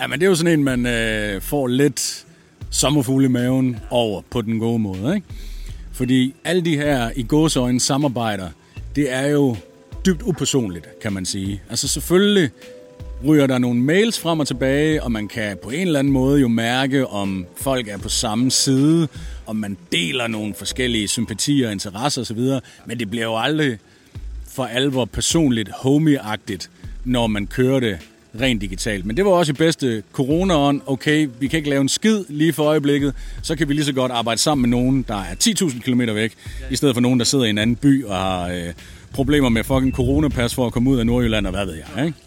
[0.01, 2.25] Ja, men det er jo sådan en, man øh, får lidt
[2.71, 5.27] sommerfugle i maven over på den gode måde, ikke?
[5.99, 8.49] Fordi alle de her i gåsøjne samarbejder,
[8.95, 9.55] det er jo
[10.05, 11.61] dybt upersonligt, kan man sige.
[11.69, 12.49] Altså selvfølgelig
[13.25, 16.41] ryger der nogle mails frem og tilbage, og man kan på en eller anden måde
[16.41, 19.07] jo mærke, om folk er på samme side,
[19.47, 22.39] om man deler nogle forskellige sympatier, interesser osv.,
[22.85, 23.77] men det bliver jo aldrig
[24.47, 26.69] for alvor personligt homieagtigt,
[27.05, 27.97] når man kører det
[28.41, 29.05] rent digitalt.
[29.05, 30.81] Men det var også i bedste corona-ånd.
[30.85, 33.93] Okay, vi kan ikke lave en skid lige for øjeblikket, så kan vi lige så
[33.93, 36.33] godt arbejde sammen med nogen, der er 10.000 km væk,
[36.71, 38.73] i stedet for nogen, der sidder i en anden by og har øh,
[39.13, 42.17] problemer med fucking coronapas for at komme ud af Nordjylland og hvad ved jeg, ikke?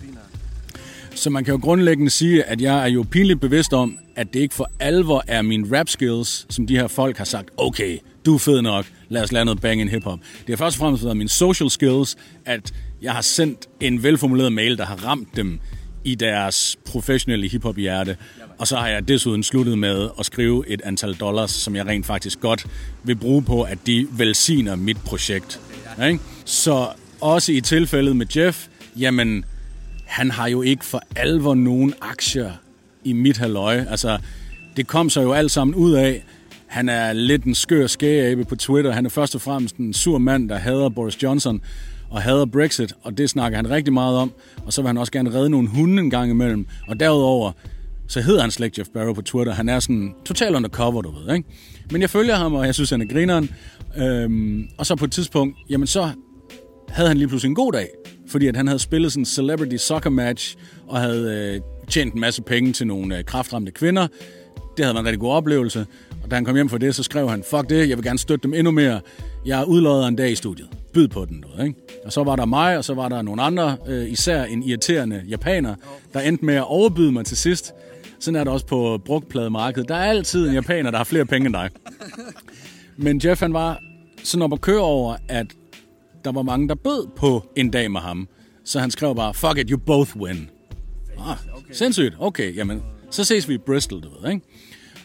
[1.14, 4.40] Så man kan jo grundlæggende sige, at jeg er jo pinligt bevidst om, at det
[4.40, 8.34] ikke for alvor er mine rap skills, som de her folk har sagt, okay, du
[8.34, 10.18] er fed nok, lad os lade noget bang in hiphop.
[10.46, 14.52] Det har først og fremmest været mine social skills, at jeg har sendt en velformuleret
[14.52, 15.60] mail, der har ramt dem
[16.04, 18.16] i deres professionelle hiphop hjerte.
[18.58, 22.06] Og så har jeg desuden sluttet med at skrive et antal dollars, som jeg rent
[22.06, 22.66] faktisk godt
[23.02, 25.60] vil bruge på, at de velsigner mit projekt.
[26.06, 26.20] Ikke?
[26.44, 26.88] Så
[27.20, 28.66] også i tilfældet med Jeff,
[28.98, 29.44] jamen,
[30.04, 32.52] han har jo ikke for alvor nogen aktier
[33.04, 33.84] i mit halløj.
[33.90, 34.18] Altså,
[34.76, 36.24] det kom så jo alt sammen ud af,
[36.66, 38.92] han er lidt en skør skægeabe på Twitter.
[38.92, 41.60] Han er først og fremmest en sur mand, der hader Boris Johnson
[42.12, 44.32] og hader Brexit, og det snakker han rigtig meget om.
[44.66, 46.66] Og så vil han også gerne redde nogle hunde en gang imellem.
[46.88, 47.52] Og derudover,
[48.08, 49.52] så hedder han slet ikke Jeff Barrow på Twitter.
[49.52, 51.48] Han er sådan total undercover, du ved, ikke?
[51.90, 53.50] Men jeg følger ham, og jeg synes, han er grineren.
[53.96, 56.10] Øhm, og så på et tidspunkt, jamen så
[56.88, 57.88] havde han lige pludselig en god dag,
[58.28, 60.56] fordi at han havde spillet sådan en celebrity soccer match,
[60.88, 64.06] og havde øh, tjent en masse penge til nogle øh, kraftramte kvinder.
[64.76, 65.86] Det havde været en rigtig god oplevelse.
[66.24, 68.18] Og da han kom hjem fra det, så skrev han, fuck det, jeg vil gerne
[68.18, 69.00] støtte dem endnu mere.
[69.46, 70.81] Jeg er en dag i studiet.
[70.92, 71.80] Byd på den noget, ikke?
[72.04, 75.24] Og så var der mig, og så var der nogle andre, øh, især en irriterende
[75.28, 75.74] japaner,
[76.12, 77.74] der endte med at overbyde mig til sidst.
[78.20, 79.88] Sådan er det også på brugtplademarkedet.
[79.88, 81.70] Der er altid en japaner, der har flere penge end dig.
[82.96, 83.80] Men Jeff, han var
[84.24, 85.46] sådan op at køre over, at
[86.24, 88.28] der var mange, der bød på en dag med ham.
[88.64, 90.50] Så han skrev bare, fuck it, you both win.
[91.18, 91.36] Ah,
[91.72, 92.14] sindssygt.
[92.18, 94.46] Okay, jamen, så ses vi i Bristol, du ved, ikke?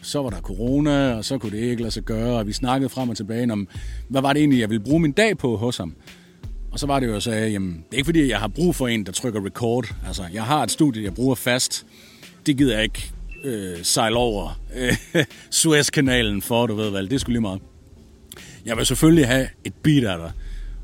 [0.08, 2.88] Så var der corona, og så kunne det ikke lade sig gøre, og vi snakkede
[2.88, 3.68] frem og tilbage om,
[4.08, 5.94] hvad var det egentlig, jeg ville bruge min dag på hos ham.
[6.72, 8.74] Og så var det jo, jeg sagde, jamen, det er ikke fordi, jeg har brug
[8.74, 9.94] for en, der trykker record.
[10.06, 11.86] Altså, jeg har et studie, jeg bruger fast.
[12.46, 13.12] Det gider jeg ikke
[13.44, 17.10] øh, sejle over øh, Suezkanalen for, du ved vel.
[17.10, 17.60] Det skulle lige meget.
[18.66, 20.32] Jeg vil selvfølgelig have et beat af dig.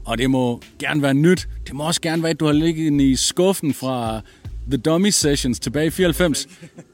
[0.04, 1.48] Og det må gerne være nyt.
[1.66, 4.20] Det må også gerne være, at du har ligget i skuffen fra
[4.70, 6.46] The Dummy Sessions tilbage i 94.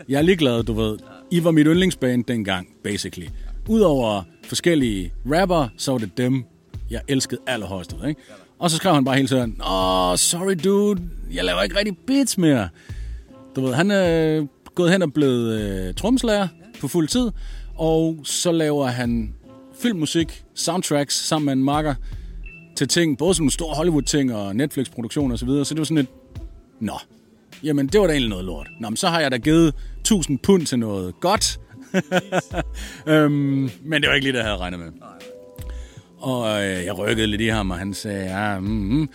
[0.08, 0.98] Jeg er ligeglad, du ved.
[1.32, 3.28] I var mit yndlingsband dengang, basically.
[3.68, 6.44] Udover forskellige rapper, så var det dem,
[6.90, 8.20] jeg elskede allerhøjst, ikke?
[8.58, 12.38] Og så skrev han bare hele tiden, Åh, sorry dude, jeg laver ikke rigtig beats
[12.38, 12.68] mere.
[13.56, 16.48] Du ved, han er gået hen og blevet øh, tromslager
[16.80, 17.30] på fuld tid,
[17.74, 19.34] og så laver han
[19.80, 21.94] filmmusik, soundtracks sammen med en marker
[22.76, 25.98] til ting, både sådan nogle store Hollywood-ting og Netflix-produktioner osv., så, så det var sådan
[25.98, 26.08] et,
[26.80, 26.94] nå,
[27.62, 28.68] jamen det var da egentlig noget lort.
[28.80, 31.60] Nå, men så har jeg da givet 1000 pund til noget godt.
[33.06, 34.88] øhm, men det var ikke lige det, jeg havde regnet med.
[36.18, 39.08] Og øh, jeg rykkede lidt i ham, og han sagde, ja, mm, mm.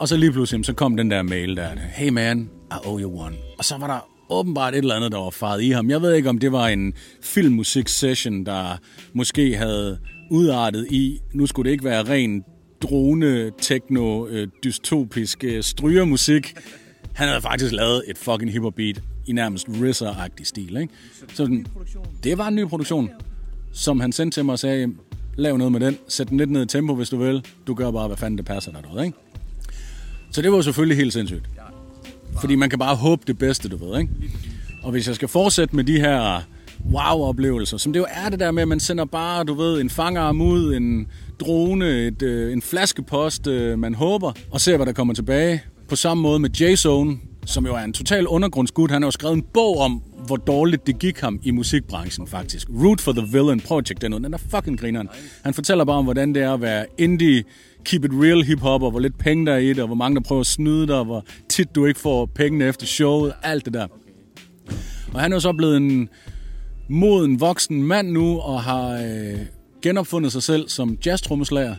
[0.00, 3.20] Og så lige pludselig, så kom den der mail der, hey man, I owe you
[3.20, 3.36] one.
[3.58, 5.90] Og så var der åbenbart et eller andet, der var faret i ham.
[5.90, 8.78] Jeg ved ikke, om det var en filmmusik-session, der
[9.12, 9.98] måske havde
[10.30, 12.44] udartet i, nu skulle det ikke være ren
[12.82, 16.54] drone, techno, øh, dystopisk øh, strygermusik.
[17.14, 20.76] Han havde faktisk lavet et fucking hiphop beat i nærmest RZA-agtig stil.
[20.76, 20.94] Ikke?
[21.34, 21.66] Så den,
[22.24, 23.10] det var en ny produktion,
[23.72, 24.94] som han sendte til mig og sagde,
[25.36, 27.44] lav noget med den, sæt den lidt ned i tempo, hvis du vil.
[27.66, 29.18] Du gør bare, hvad fanden det passer dig derude, ikke?
[30.30, 31.44] Så det var jo selvfølgelig helt sindssygt.
[32.40, 34.12] Fordi man kan bare håbe det bedste, du ved, ikke?
[34.82, 36.40] Og hvis jeg skal fortsætte med de her
[36.92, 39.90] wow-oplevelser, som det jo er det der med, at man sender bare, du ved, en
[39.90, 41.08] fangarm ud, en
[41.40, 45.62] drone, et, øh, en flaskepost, øh, man håber, og ser, hvad der kommer tilbage.
[45.92, 48.88] På samme måde med J-Zone, som jo er en total undergrundsgud.
[48.88, 52.68] Han har jo skrevet en bog om, hvor dårligt det gik ham i musikbranchen, faktisk.
[52.70, 55.08] Root for the Villain Project, den, den er fucking grineren.
[55.44, 57.44] Han fortæller bare om, hvordan det er at være indie,
[57.84, 60.14] keep it real hip-hop, og hvor lidt penge der er i det, og hvor mange
[60.14, 63.64] der prøver at snyde dig, og hvor tit du ikke får pengene efter showet, alt
[63.64, 63.86] det der.
[65.14, 66.08] Og han er jo så blevet en
[66.88, 69.38] moden voksen mand nu, og har øh,
[69.82, 71.74] genopfundet sig selv som jazztrommeslager,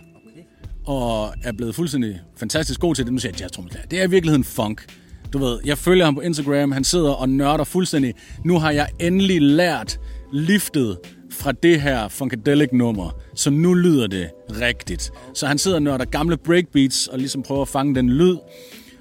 [0.86, 3.14] og er blevet fuldstændig fantastisk god til det.
[3.14, 3.88] Nu siger jeg jazztrommeslager.
[3.88, 4.86] Det er i virkeligheden funk.
[5.34, 8.14] Du ved, jeg følger ham på Instagram, han sidder og nørder fuldstændig.
[8.46, 10.00] Nu har jeg endelig lært
[10.34, 10.98] liftet
[11.32, 14.30] fra det her Funkadelic-nummer, så nu lyder det
[14.62, 15.12] rigtigt.
[15.34, 18.38] Så han sidder og nørder gamle breakbeats og ligesom prøver at fange den lyd,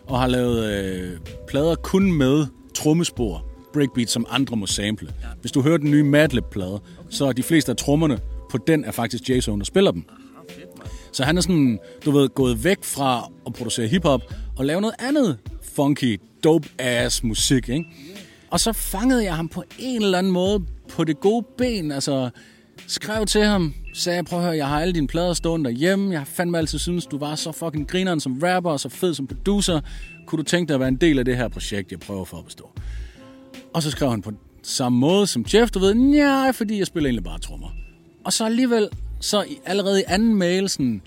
[0.07, 1.11] og har lavet øh,
[1.49, 5.09] plader kun med trommespor, breakbeats, som andre må sample.
[5.41, 8.19] Hvis du hører den nye Madlib-plade, så er de fleste af trommerne
[8.51, 10.05] på den er faktisk Jason, der spiller dem.
[11.13, 14.23] Så han er sådan, du ved, gået væk fra at producere hiphop
[14.57, 17.85] og lave noget andet funky, dope-ass musik, ikke?
[18.51, 22.31] Og så fangede jeg ham på en eller anden måde på det gode ben, altså
[22.87, 26.21] skrev til ham, sagde, prøv at høre, jeg har alle dine plader stående derhjemme, jeg
[26.21, 29.27] har fandme altid synes, du var så fucking grineren som rapper og så fed som
[29.27, 29.81] producer,
[30.27, 32.37] kunne du tænke dig at være en del af det her projekt, jeg prøver for
[32.37, 32.71] at bestå?
[33.75, 37.09] Og så skrev han på samme måde som Jeff, du ved, nej, fordi jeg spiller
[37.09, 37.69] egentlig bare trommer.
[38.25, 38.89] Og så alligevel,
[39.23, 41.03] så allerede i anden mail, sådan,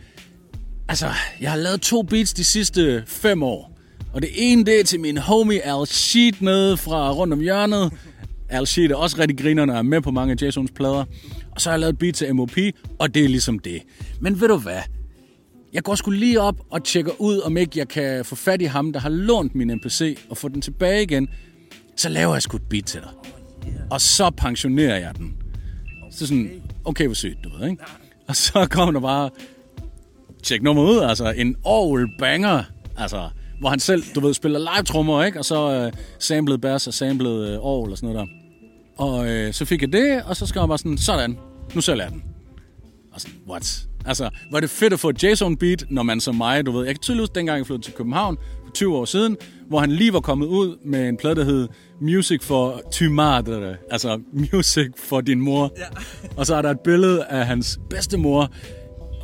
[0.87, 1.09] altså,
[1.41, 3.71] jeg har lavet to beats de sidste fem år.
[4.13, 7.93] Og det ene, det er til min homie Al Sheet nede fra rundt om hjørnet.
[8.49, 11.05] Al Sheet er også rigtig grinerne og er med på mange af Jasons plader.
[11.51, 12.57] Og så har jeg lavet et beat til MOP,
[12.99, 13.81] og det er ligesom det.
[14.19, 14.81] Men ved du hvad?
[15.73, 18.65] Jeg går sgu lige op og tjekker ud, om ikke jeg kan få fat i
[18.65, 21.27] ham, der har lånt min NPC, og få den tilbage igen.
[21.97, 23.09] Så laver jeg sgu et beat til dig.
[23.89, 25.33] Og så pensionerer jeg den.
[26.11, 27.83] Så sådan, okay, hvor sygt, du ved, ikke?
[28.29, 29.29] Og så kommer der bare,
[30.43, 32.63] tjek nummer ud, altså en all banger,
[32.97, 35.39] altså, hvor han selv, du ved, spiller live-trommer, ikke?
[35.39, 38.33] Og så øh, samlede bass og samlede øh, all og sådan noget der.
[39.03, 41.37] Og øh, så fik jeg det, og så skrev jeg bare sådan, sådan,
[41.75, 42.23] nu sælger jeg den.
[43.13, 43.87] Og sådan, what?
[44.05, 46.85] Altså, var det fedt at få et Jason beat, når man som mig, du ved,
[46.85, 49.37] jeg kan tydeligt huske, dengang jeg flyttede til København for 20 år siden,
[49.69, 51.67] hvor han lige var kommet ud med en plade, der hed
[52.01, 55.73] Music for tu madre, altså Music for din mor.
[55.77, 55.83] Ja.
[56.37, 58.51] Og så er der et billede af hans bedstemor,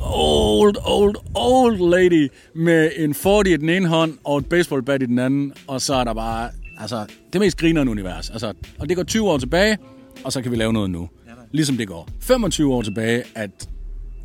[0.00, 5.06] old, old, old lady, med en 40 i den ene hånd og et baseballbat i
[5.06, 6.50] den anden, og så er der bare,
[6.80, 8.30] altså, det mest grinerende univers.
[8.30, 9.78] Altså, og det går 20 år tilbage,
[10.24, 11.08] og så kan vi lave noget nu.
[11.52, 13.68] Ligesom det går 25 år tilbage, at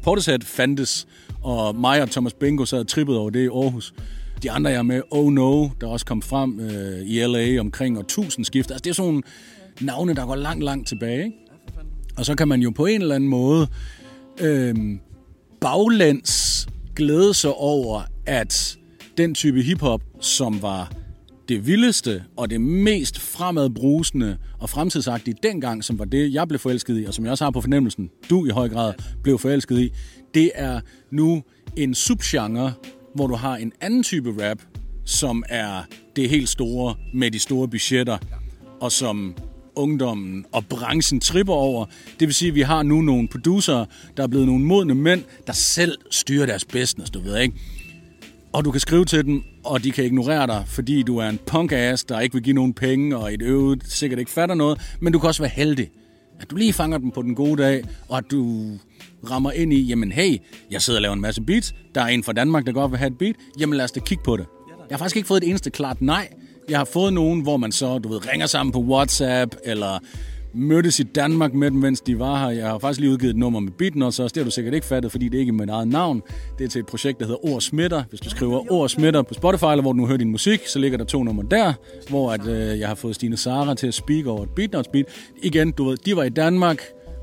[0.04, 1.08] Portishead fandtes,
[1.42, 3.94] og mig og Thomas Bingo sad og trippede over det i Aarhus.
[4.44, 7.98] De andre jeg er med, Oh No, der også kom frem øh, i LA omkring
[7.98, 8.72] år 1000 skift.
[8.72, 9.24] Altså det er sådan nogle
[9.82, 11.26] navne, der går langt, langt tilbage.
[11.26, 11.38] Ikke?
[12.18, 13.68] Og så kan man jo på en eller anden måde
[14.42, 14.76] øh,
[15.62, 18.78] baglæns glæde sig over, at
[19.18, 20.92] den type hiphop, som var
[21.50, 27.02] det vildeste og det mest fremadbrusende og fremtidsagtige dengang, som var det, jeg blev forelsket
[27.02, 29.94] i, og som jeg også har på fornemmelsen, du i høj grad blev forelsket i,
[30.34, 30.80] det er
[31.12, 31.44] nu
[31.76, 32.74] en subgenre,
[33.18, 34.58] hvor du har en anden type rap,
[35.06, 35.82] som er
[36.16, 38.18] det helt store med de store budgetter,
[38.82, 39.36] og som
[39.76, 41.86] ungdommen og branchen tripper over.
[42.20, 43.86] Det vil sige, at vi har nu nogle producer,
[44.18, 47.56] der er blevet nogle modne mænd, der selv styrer deres business, du ved ikke?
[48.52, 51.40] Og du kan skrive til dem, og de kan ignorere dig, fordi du er en
[51.46, 54.96] punk-ass, der ikke vil give nogen penge, og et øvet sikkert ikke fatter noget.
[55.02, 55.90] Men du kan også være heldig.
[56.40, 58.72] At du lige fanger dem på den gode dag, og at du
[59.32, 60.38] rammer ind i, jamen hey,
[60.72, 61.74] jeg sidder og laver en masse beats.
[61.96, 63.36] Der er en fra Danmark, der godt vil have et beat.
[63.60, 64.46] Jamen lad os da kigge på det.
[64.90, 66.28] Jeg har faktisk ikke fået et eneste klart nej.
[66.70, 70.00] Jeg har fået nogen, hvor man så, du ved, ringer sammen på WhatsApp, eller
[70.54, 72.50] mødtes i Danmark med dem, mens de var her.
[72.50, 74.34] Jeg har faktisk lige udgivet et nummer med Beatnuts også.
[74.34, 76.22] Det har du sikkert ikke fattet, fordi det er ikke er mit eget navn.
[76.58, 78.04] Det er til et projekt, der hedder Ord Smitter.
[78.10, 80.80] Hvis du skriver Ord Smitter på Spotify, eller hvor du nu hører din musik, så
[80.80, 81.74] ligger der to numre der,
[82.10, 85.06] hvor at, øh, jeg har fået Stine Sara til at speak over et Beatnuts beat.
[85.44, 86.82] Igen, du ved, de var i Danmark.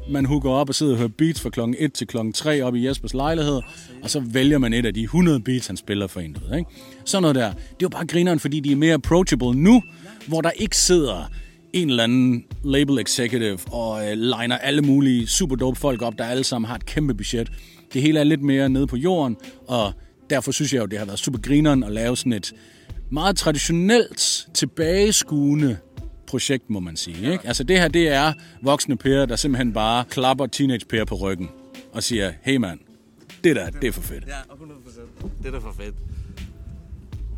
[0.09, 2.75] Man hooker op og sidder og hører beats fra klokken 1 til klokken 3 op
[2.75, 3.61] i Jespers lejlighed,
[4.03, 6.37] og så vælger man et af de 100 beats, han spiller for en.
[6.49, 6.71] ved, Ikke?
[7.05, 7.49] Sådan noget der.
[7.51, 9.83] Det er jo bare grineren, fordi de er mere approachable nu,
[10.27, 11.31] hvor der ikke sidder
[11.73, 16.25] en eller anden label executive og øh, liner alle mulige super dope folk op, der
[16.25, 17.53] alle sammen har et kæmpe budget.
[17.93, 19.37] Det hele er lidt mere nede på jorden,
[19.69, 19.93] og
[20.31, 22.53] derfor synes jeg jo, det har været super grineren at lave sådan et
[23.11, 25.77] meget traditionelt tilbageskuende
[26.27, 27.33] projekt, må man sige.
[27.33, 27.47] Ikke?
[27.47, 28.33] Altså det her, det er
[28.63, 31.51] voksne pærer, der simpelthen bare klapper teenage pærer på ryggen
[31.93, 32.79] og siger, hey mand,
[33.45, 34.25] det der, det er for fedt.
[34.27, 35.29] Ja, 100%.
[35.43, 35.95] Det er da for fedt.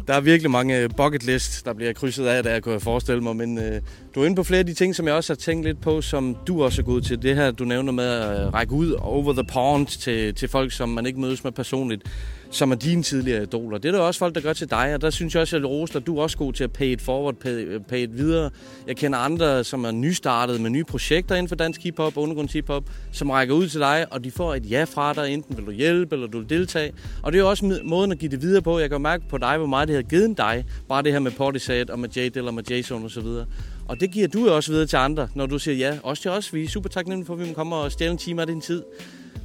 [0.09, 3.37] Der er virkelig mange øh, bucket list, der bliver krydset af, der kunne forestille mig.
[3.37, 3.81] Men øh,
[4.15, 6.01] du er inde på flere af de ting, som jeg også har tænkt lidt på,
[6.01, 7.23] som du også er god til.
[7.23, 10.73] Det her, du nævner med at øh, række ud over the pond til, til folk,
[10.73, 12.03] som man ikke mødes med personligt,
[12.51, 13.79] som er dine tidligere idoler.
[13.79, 15.65] Det er der også folk, der gør til dig, og der synes jeg også, at
[15.65, 18.51] Rosler, du er også god til at pay it forward, pay, øh, pay it videre.
[18.87, 22.53] Jeg kender andre, som er nystartet med nye projekter inden for dansk hiphop og undergrunds
[22.53, 25.67] hiphop, som rækker ud til dig, og de får et ja fra dig, enten vil
[25.67, 26.93] du hjælpe, eller du vil deltage.
[27.23, 28.79] Og det er jo også måden at give det videre på.
[28.79, 31.31] Jeg kan mærke på dig, hvor meget det har givet dig, bare det her med
[31.31, 32.29] Portisat og med J.
[32.35, 33.47] Dill og med Jason og så videre.
[33.89, 35.99] Og det giver du jo også videre til andre, når du siger ja.
[36.03, 36.55] Også til os.
[36.55, 38.61] Vi er super taknemmelige for, at vi må komme og stjæle en time af din
[38.61, 38.83] tid.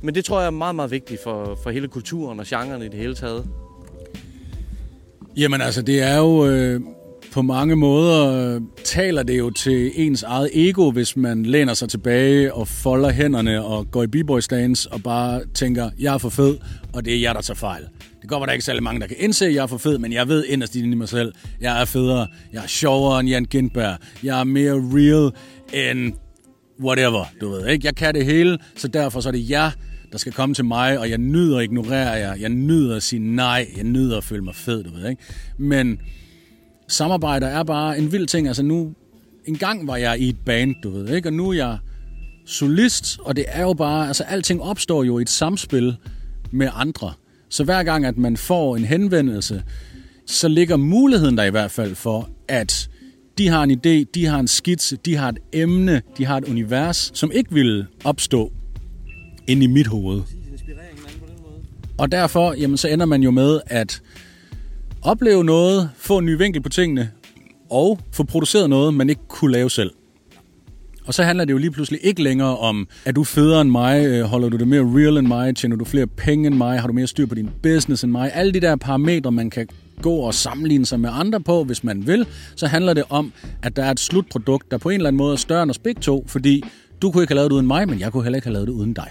[0.01, 2.86] Men det tror jeg er meget, meget vigtigt for, for hele kulturen og genren i
[2.86, 3.45] det hele taget.
[5.38, 6.82] Jamen altså, det er jo øh,
[7.32, 11.89] på mange måder, øh, taler det jo til ens eget ego, hvis man læner sig
[11.89, 14.41] tilbage og folder hænderne og går i b-boy
[14.91, 16.58] og bare tænker, jeg er for fed,
[16.93, 17.84] og det er jeg, der tager fejl.
[18.21, 19.77] Det går, at der ikke er særlig mange, der kan indse, at jeg er for
[19.77, 23.30] fed, men jeg ved inderst i mig selv, jeg er federe, jeg er sjovere end
[23.30, 25.32] Jan Gindberg, jeg er mere real
[25.73, 26.13] end
[26.84, 27.86] whatever, du ved ikke?
[27.86, 29.72] Jeg kan det hele, så derfor så er det jer,
[30.12, 33.20] der skal komme til mig, og jeg nyder at ignorere jer, jeg nyder at sige
[33.20, 35.24] nej, jeg nyder at føle mig fed, du ved ikke?
[35.58, 36.00] Men
[36.88, 38.94] samarbejder er bare en vild ting, altså nu,
[39.46, 41.30] en gang var jeg i et band, du ved ikke?
[41.30, 41.78] Og nu er jeg
[42.46, 45.96] solist, og det er jo bare, altså alting opstår jo i et samspil
[46.52, 47.13] med andre.
[47.50, 49.63] Så hver gang, at man får en henvendelse,
[50.28, 52.89] så ligger muligheden der i hvert fald for, at
[53.38, 56.46] de har en idé, de har en skitse, de har et emne, de har et
[56.46, 58.52] univers, som ikke vil opstå
[59.48, 60.22] ind i mit hoved.
[61.98, 64.02] Og derfor, jamen, så ender man jo med at
[65.02, 67.12] opleve noget, få en ny vinkel på tingene,
[67.70, 69.91] og få produceret noget, man ikke kunne lave selv.
[71.06, 74.06] Og så handler det jo lige pludselig ikke længere om, er du federe end mig,
[74.06, 76.88] øh, holder du det mere real end mig, tjener du flere penge end mig, har
[76.88, 78.32] du mere styr på din business end mig.
[78.34, 79.67] Alle de der parametre, man kan
[80.02, 83.34] gå og sammenligne sig med andre på, hvis man vil, så handler det om,
[83.64, 85.80] at der er et slutprodukt, der på en eller anden måde er større end os
[85.80, 86.64] begge to, fordi
[87.02, 88.68] du kunne ikke have lavet det uden mig, men jeg kunne heller ikke have lavet
[88.68, 89.08] det uden dig.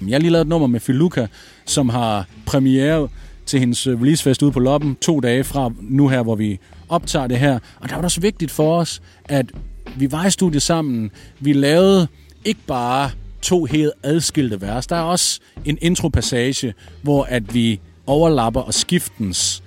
[0.00, 1.26] Jeg har lige lavet et nummer med Filuka,
[1.64, 3.08] som har premiere
[3.46, 7.26] til hendes øh, releasefest ude på Loppen to dage fra nu her, hvor vi optager
[7.26, 7.58] det her.
[7.80, 9.52] Og der var det også vigtigt for os, at
[9.96, 11.10] vi var i studiet sammen.
[11.40, 12.08] Vi lavede
[12.44, 13.10] ikke bare
[13.42, 14.86] to helt adskilte vers.
[14.86, 19.62] Der er også en intropassage, hvor at vi overlapper og skiftens.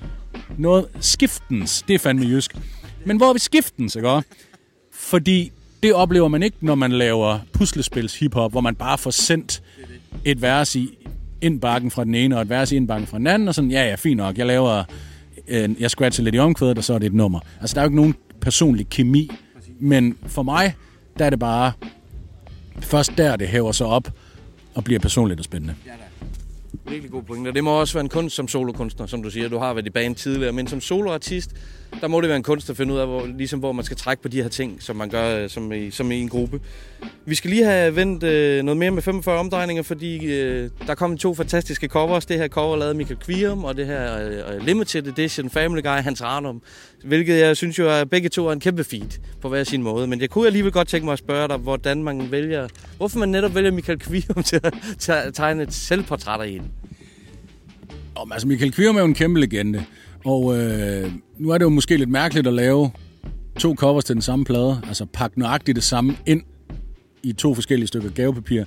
[0.58, 2.58] Noget skiftens, det er fandme jysk.
[3.06, 4.21] Men hvor er vi skiftens, ikke
[4.93, 5.52] Fordi
[5.84, 9.63] det oplever man ikke, når man laver puslespils hiphop, hvor man bare får sendt
[10.25, 10.97] et vers i
[11.41, 13.89] indbakken fra den ene, og et vers i indbakken fra den anden, og sådan, ja,
[13.89, 14.84] ja, fint nok, jeg laver,
[15.47, 17.39] øh, jeg scratcher lidt i omkvædet, og så er det et nummer.
[17.62, 19.32] Altså, der er jo ikke nogen personlig kemi,
[19.80, 20.75] men for mig,
[21.19, 21.71] der er det bare
[22.80, 24.12] først der, det hæver sig op
[24.75, 25.75] og bliver personligt og spændende.
[26.89, 27.52] Virkelig god pointe.
[27.52, 29.49] Det må også være en kunst som solokunstner, som du siger.
[29.49, 31.52] Du har været i band tidligere, men som soloartist,
[32.02, 33.97] der må det være en kunst at finde ud af, hvor, ligesom, hvor man skal
[33.97, 36.60] trække på de her ting, som man gør øh, som i, som i en gruppe.
[37.25, 41.17] Vi skal lige have vendt øh, noget mere med 45 omdrejninger, fordi øh, der kom
[41.17, 42.25] to fantastiske covers.
[42.25, 46.02] Det her cover lavede Michael Quirum, og det her øh, øh, Limited Edition Family Guy
[46.02, 46.62] Hans Ranum.
[47.04, 50.08] Hvilket jeg synes jo, at begge to er en kæmpe feat på hver sin måde.
[50.08, 53.30] Men jeg kunne alligevel godt tænke mig at spørge dig, hvordan man vælger, hvorfor man
[53.30, 54.43] netop vælger Michael Quirum
[54.99, 56.71] til at tegne et selvportræt af en.
[58.21, 59.84] Om, altså Michael Kvirum er jo en kæmpe legende.
[60.25, 62.91] Og øh, nu er det jo måske lidt mærkeligt at lave
[63.60, 64.82] to covers til den samme plade.
[64.88, 66.41] Altså pakke nøjagtigt det samme ind
[67.23, 68.63] i to forskellige stykker gavepapir.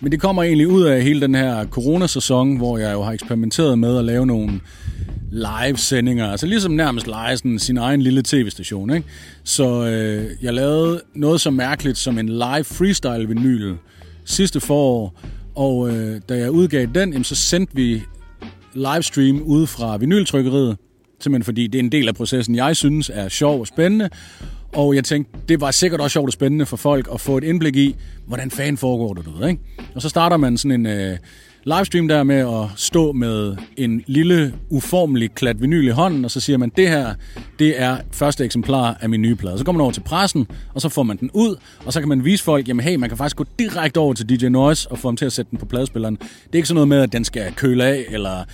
[0.00, 3.78] Men det kommer egentlig ud af hele den her coronasæson, hvor jeg jo har eksperimenteret
[3.78, 4.60] med at lave nogle
[5.30, 6.30] live-sendinger.
[6.30, 8.90] Altså ligesom nærmest lege sådan sin egen lille tv-station.
[8.94, 9.08] Ikke?
[9.44, 13.74] Så øh, jeg lavede noget så mærkeligt som en live freestyle-vinyl
[14.24, 15.20] sidste forår.
[15.54, 18.02] Og øh, da jeg udgav den, jamen, så sendte vi
[18.74, 20.76] livestream ude fra vinyltrykkeriet
[21.20, 24.10] Simpelthen fordi det er en del af processen, jeg synes er sjov og spændende.
[24.72, 27.44] Og jeg tænkte, det var sikkert også sjovt og spændende for folk at få et
[27.44, 27.96] indblik i,
[28.26, 29.62] hvordan fan foregår det, du ved, ikke?
[29.94, 31.18] Og så starter man sådan en øh,
[31.64, 36.40] livestream der med at stå med en lille uformelig klat vinyl i hånden, og så
[36.40, 37.14] siger man, det her,
[37.58, 39.58] det er første eksemplar af min nye plade.
[39.58, 42.08] Så går man over til pressen, og så får man den ud, og så kan
[42.08, 44.98] man vise folk, jamen hey, man kan faktisk gå direkte over til DJ Noise og
[44.98, 46.16] få dem til at sætte den på pladespilleren.
[46.16, 48.44] Det er ikke sådan noget med, at den skal køle af, eller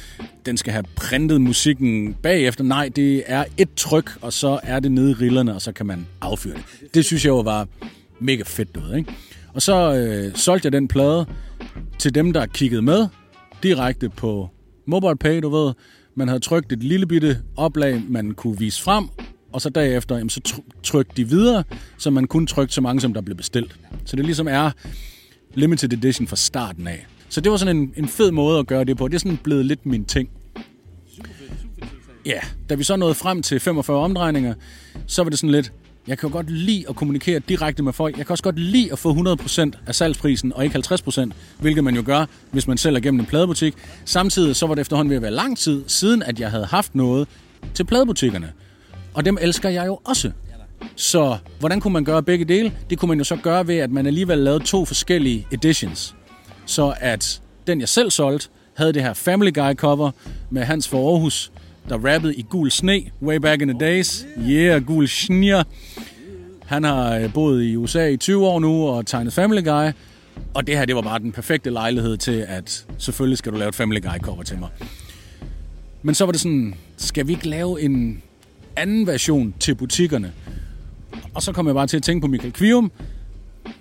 [0.47, 2.65] den skal have printet musikken bagefter.
[2.65, 5.87] Nej, det er et tryk, og så er det nede i rillerne, og så kan
[5.87, 6.95] man affyre det.
[6.95, 7.69] Det synes jeg jo var
[8.21, 9.13] mega fedt, noget, ikke?
[9.57, 11.27] Og så øh, solgte jeg den plade
[11.99, 13.07] til dem, der kiggede med
[13.63, 14.49] direkte på
[14.87, 15.73] MobilePay, du ved.
[16.15, 19.09] Man havde trykt et lille bitte oplag, man kunne vise frem,
[19.53, 21.65] og så derefter, jamen, så tr- trykte de videre,
[21.99, 23.77] så man kun trykte så mange, som der blev bestilt.
[24.05, 24.71] Så det ligesom er
[25.55, 27.07] limited edition fra starten af.
[27.29, 29.09] Så det var sådan en, en fed måde at gøre det på.
[29.09, 30.29] Det er sådan blevet lidt min ting.
[32.27, 34.55] Ja, da vi så nåede frem til 45 omdrejninger,
[35.07, 35.73] så var det sådan lidt,
[36.07, 38.19] jeg kan jo godt lide at kommunikere direkte med folk.
[38.19, 41.95] Jeg kan også godt lide at få 100% af salgsprisen, og ikke 50%, hvilket man
[41.95, 43.75] jo gør, hvis man sælger gennem en pladebutik.
[44.05, 46.95] Samtidig så var det efterhånden ved at være lang tid, siden at jeg havde haft
[46.95, 47.29] noget
[47.75, 48.53] til pladebutikkerne.
[49.15, 50.31] Og dem elsker jeg jo også.
[50.97, 52.73] Så hvordan kunne man gøre begge dele?
[52.91, 56.15] Det kunne man jo så gøre ved, at man alligevel lavede to forskellige editions.
[56.67, 60.11] Så at den, jeg selv solgte, havde det her Family Guy cover
[60.51, 61.53] med Hans for Aarhus,
[61.89, 64.27] der rappede i gul sne, way back in the days.
[64.49, 65.63] Yeah, gul snier.
[66.67, 69.91] Han har øh, boet i USA i 20 år nu og tegnet Family Guy.
[70.55, 73.69] Og det her, det var bare den perfekte lejlighed til, at selvfølgelig skal du lave
[73.69, 74.69] et Family Guy cover til mig.
[76.03, 78.23] Men så var det sådan, skal vi ikke lave en
[78.77, 80.33] anden version til butikkerne?
[81.35, 82.93] Og så kom jeg bare til at tænke på Michael Kvium.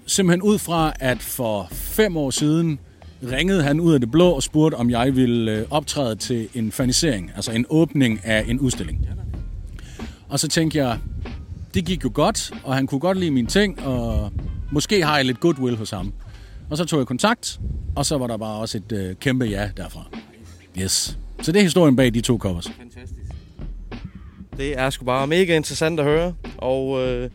[0.05, 2.79] Simpelthen ud fra, at for fem år siden
[3.23, 6.71] ringede han ud af det blå og spurgte, om jeg ville øh, optræde til en
[6.71, 9.07] fanisering, altså en åbning af en udstilling.
[10.29, 10.99] Og så tænkte jeg,
[11.73, 14.31] det gik jo godt, og han kunne godt lide mine ting, og
[14.71, 16.13] måske har jeg lidt goodwill hos ham.
[16.69, 17.59] Og så tog jeg kontakt,
[17.95, 20.05] og så var der bare også et øh, kæmpe ja derfra.
[20.79, 21.17] Yes.
[21.41, 22.67] Så det er historien bag de to covers.
[22.77, 23.21] Fantastisk.
[24.57, 27.29] Det er sgu bare mega interessant at høre, og øh,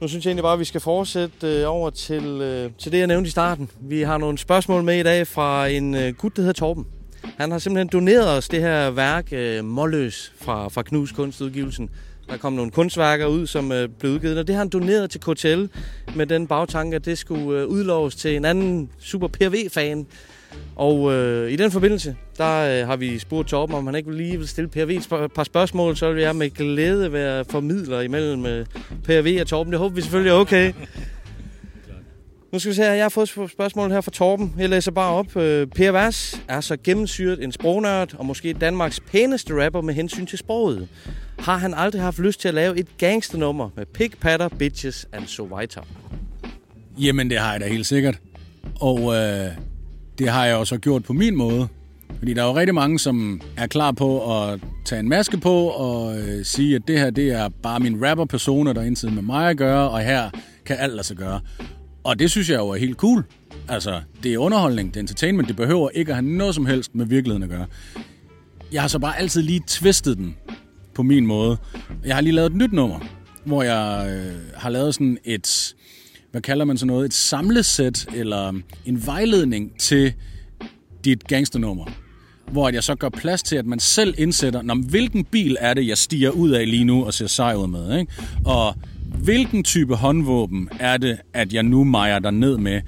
[0.00, 2.98] nu synes jeg egentlig bare, at vi skal fortsætte øh, over til, øh, til det,
[2.98, 3.70] jeg nævnte i starten.
[3.80, 6.86] Vi har nogle spørgsmål med i dag fra en øh, gut, der hedder Torben.
[7.36, 11.90] Han har simpelthen doneret os det her værk, øh, Målløs, fra, fra Knus Kunstudgivelsen.
[12.28, 15.20] Der kom nogle kunstværker ud, som øh, blev udgivet, og det har han doneret til
[15.20, 15.64] KTL
[16.16, 20.06] med den bagtanke, at det skulle øh, udloves til en anden super PV-fan,
[20.76, 24.38] og øh, i den forbindelse, der øh, har vi spurgt Torben, om han ikke lige
[24.38, 28.46] vil stille PRV et sp- par spørgsmål, så vil jeg med glæde være formidler imellem
[28.46, 28.66] øh,
[29.04, 29.72] PRV og Torben.
[29.72, 30.72] Det håber vi selvfølgelig er okay.
[32.52, 34.54] Nu skal vi se her, jeg har fået spørgsmål her fra Torben.
[34.58, 35.36] Jeg læser bare op.
[35.36, 40.26] Øh, Per Vers er så gennemsyret en sprognørd, og måske Danmarks pæneste rapper med hensyn
[40.26, 40.88] til sproget.
[41.38, 45.26] Har han aldrig haft lyst til at lave et gangsternummer med pig, patter, bitches and
[45.26, 45.80] so weiter?
[46.98, 48.18] Jamen, det har jeg da helt sikkert.
[48.80, 49.46] Og øh,
[50.20, 51.68] det har jeg også gjort på min måde.
[52.18, 55.68] Fordi der er jo rigtig mange, som er klar på at tage en maske på
[55.68, 59.22] og øh, sige, at det her det er bare min rapper-personer, der er intet med
[59.22, 60.30] mig at gøre, og her
[60.64, 61.40] kan alt lade sig gøre.
[62.04, 63.24] Og det synes jeg jo er helt cool.
[63.68, 66.94] Altså, det er underholdning, det er entertainment, det behøver ikke at have noget som helst
[66.94, 67.66] med virkeligheden at gøre.
[68.72, 70.36] Jeg har så bare altid lige twistet den
[70.94, 71.56] på min måde.
[72.04, 72.98] Jeg har lige lavet et nyt nummer,
[73.44, 75.74] hvor jeg øh, har lavet sådan et,
[76.30, 78.52] hvad kalder man så noget, et samlesæt eller
[78.86, 80.12] en vejledning til
[81.04, 81.84] dit gangsternummer.
[82.50, 85.74] Hvor at jeg så gør plads til, at man selv indsætter, Nå, hvilken bil er
[85.74, 87.98] det, jeg stiger ud af lige nu og ser sej ud med.
[87.98, 88.12] Ikke?
[88.44, 88.74] Og
[89.22, 92.80] hvilken type håndvåben er det, at jeg nu mejer der ned med.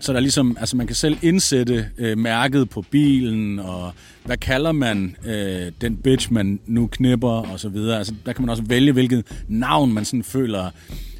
[0.00, 3.92] Så der er ligesom, altså man kan selv indsætte øh, mærket på bilen, og
[4.24, 7.98] hvad kalder man øh, den bitch, man nu knipper, og så videre.
[7.98, 10.70] Altså, der kan man også vælge, hvilket navn man sådan føler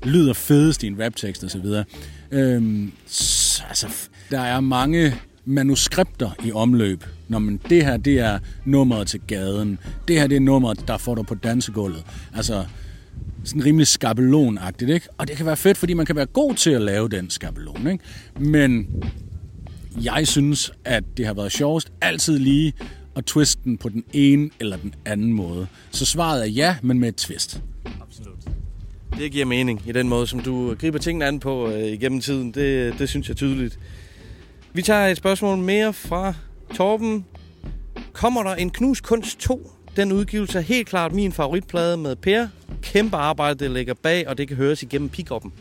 [0.05, 1.85] lyder fedest i en raptekst, og så videre.
[2.31, 3.87] Øhm, så, altså,
[4.31, 7.05] der er mange manuskripter i omløb.
[7.29, 9.79] Når men det her, det er nummeret til gaden.
[10.09, 12.05] Det her, det er nummeret, der får dig på dansegulvet.
[12.37, 12.65] Altså,
[13.45, 15.09] sådan rimelig skabelonagtigt, ikke?
[15.19, 17.87] Og det kan være fedt, fordi man kan være god til at lave den skabelon,
[17.87, 18.05] ikke?
[18.41, 18.87] Men
[20.03, 22.73] jeg synes, at det har været sjovest altid lige
[23.17, 25.67] at twiste den på den ene eller den anden måde.
[25.91, 27.63] Så svaret er ja, men med et twist.
[28.03, 28.39] Absolut.
[29.19, 32.53] Det giver mening i den måde, som du griber tingene an på øh, igennem tiden.
[32.53, 33.79] Det, det synes jeg tydeligt.
[34.73, 36.35] Vi tager et spørgsmål mere fra
[36.75, 37.25] Torben.
[38.13, 39.71] Kommer der en Knus Kunst 2?
[39.97, 42.49] Den udgivelse er helt klart min favoritplade med Per.
[42.83, 45.53] Kæmpe arbejde, det ligger bag, og det kan høres igennem pickuppen.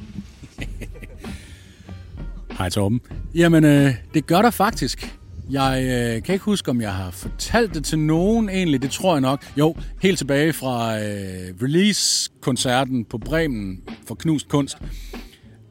[2.57, 3.01] Hej Torben.
[3.35, 5.17] Jamen, øh, det gør der faktisk.
[5.49, 8.81] Jeg øh, kan ikke huske, om jeg har fortalt det til nogen egentlig.
[8.81, 9.45] Det tror jeg nok.
[9.57, 14.77] Jo, helt tilbage fra øh, release-koncerten på Bremen for Knust Kunst.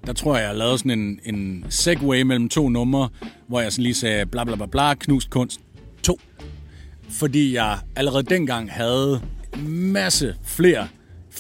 [0.07, 3.09] Der tror jeg, jeg lavede sådan en, en segway mellem to numre,
[3.49, 5.61] hvor jeg sådan lige sagde bla bla bla bla, Knust Kunst
[6.03, 6.21] 2.
[7.11, 9.21] Fordi jeg allerede dengang havde
[9.69, 10.89] masse flere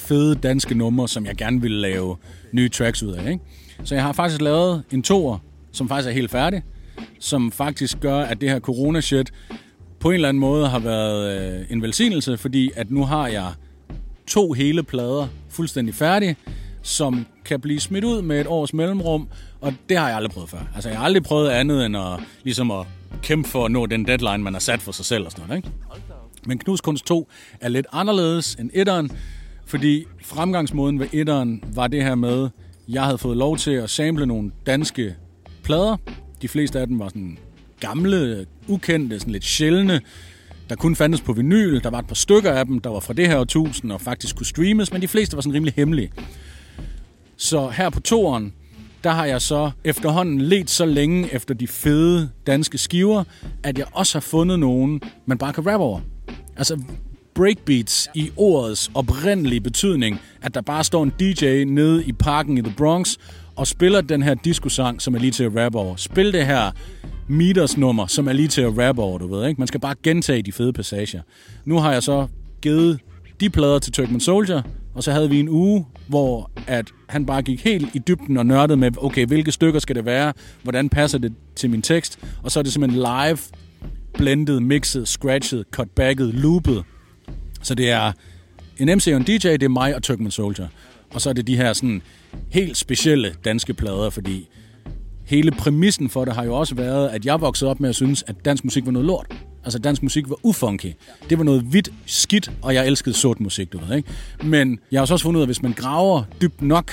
[0.00, 2.16] fede danske numre, som jeg gerne ville lave
[2.52, 3.30] nye tracks ud af.
[3.30, 3.44] Ikke?
[3.84, 5.38] Så jeg har faktisk lavet en toer,
[5.72, 6.62] som faktisk er helt færdig,
[7.18, 9.32] som faktisk gør, at det her corona-shit
[10.00, 13.52] på en eller anden måde har været øh, en velsignelse, fordi at nu har jeg
[14.26, 16.36] to hele plader fuldstændig færdige,
[16.82, 19.28] som kan blive smidt ud med et års mellemrum,
[19.60, 20.58] og det har jeg aldrig prøvet før.
[20.74, 22.86] Altså, jeg har aldrig prøvet andet end at, ligesom at
[23.22, 25.56] kæmpe for at nå den deadline, man har sat for sig selv og sådan noget,
[25.58, 25.70] ikke?
[26.46, 27.28] Men Knus Kunst 2
[27.60, 29.10] er lidt anderledes end etteren,
[29.70, 32.48] fordi fremgangsmåden ved etteren var det her med,
[32.88, 35.14] jeg havde fået lov til at sample nogle danske
[35.62, 35.96] plader.
[36.42, 37.38] De fleste af dem var sådan
[37.80, 40.00] gamle, ukendte, sådan lidt sjældne,
[40.68, 41.82] der kun fandtes på vinyl.
[41.82, 44.36] Der var et par stykker af dem, der var fra det her årtusind og faktisk
[44.36, 46.12] kunne streames, men de fleste var sådan rimelig hemmelige.
[47.36, 48.52] Så her på toeren,
[49.04, 53.24] der har jeg så efterhånden let så længe efter de fede danske skiver,
[53.62, 56.00] at jeg også har fundet nogen, man bare kan rappe over.
[56.56, 56.80] Altså
[57.40, 62.62] breakbeats i ordets oprindelige betydning, at der bare står en DJ nede i parken i
[62.62, 63.16] The Bronx
[63.56, 65.96] og spiller den her disco-sang, som er lige til at rappe over.
[65.96, 66.70] Spil det her
[67.28, 69.60] meters nummer, som er lige til at rappe over, du ved, ikke?
[69.60, 71.20] Man skal bare gentage de fede passager.
[71.64, 72.26] Nu har jeg så
[72.62, 73.00] givet
[73.40, 74.62] de plader til Turkman Soldier,
[74.94, 78.46] og så havde vi en uge, hvor at han bare gik helt i dybden og
[78.46, 80.32] nørdede med, okay, hvilke stykker skal det være?
[80.62, 82.18] Hvordan passer det til min tekst?
[82.42, 83.38] Og så er det simpelthen live,
[84.14, 86.84] blendet, mixet, scratchet, cutbacket, loopet.
[87.62, 88.12] Så det er
[88.78, 90.68] en MC og en DJ, det er mig og Turkman Soldier.
[91.14, 92.02] Og så er det de her sådan
[92.48, 94.48] helt specielle danske plader, fordi
[95.24, 98.24] hele præmissen for det har jo også været, at jeg voksede op med at synes,
[98.26, 99.26] at dansk musik var noget lort.
[99.64, 100.92] Altså dansk musik var ufunky.
[101.30, 104.08] Det var noget hvidt skidt, og jeg elskede sort musik, du ved, ikke?
[104.44, 106.92] Men jeg har også fundet ud af, at hvis man graver dybt nok,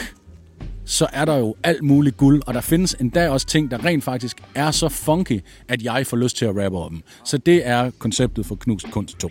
[0.85, 4.03] så er der jo alt muligt guld, og der findes endda også ting, der rent
[4.03, 7.01] faktisk er så funky, at jeg får lyst til at rappe over dem.
[7.25, 9.29] Så det er konceptet for Knust Kunst 2.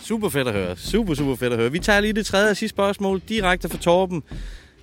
[0.00, 0.76] Super fedt at høre.
[0.76, 1.72] Super, super fedt at høre.
[1.72, 4.22] Vi tager lige det tredje og sidste spørgsmål direkte fra Torben.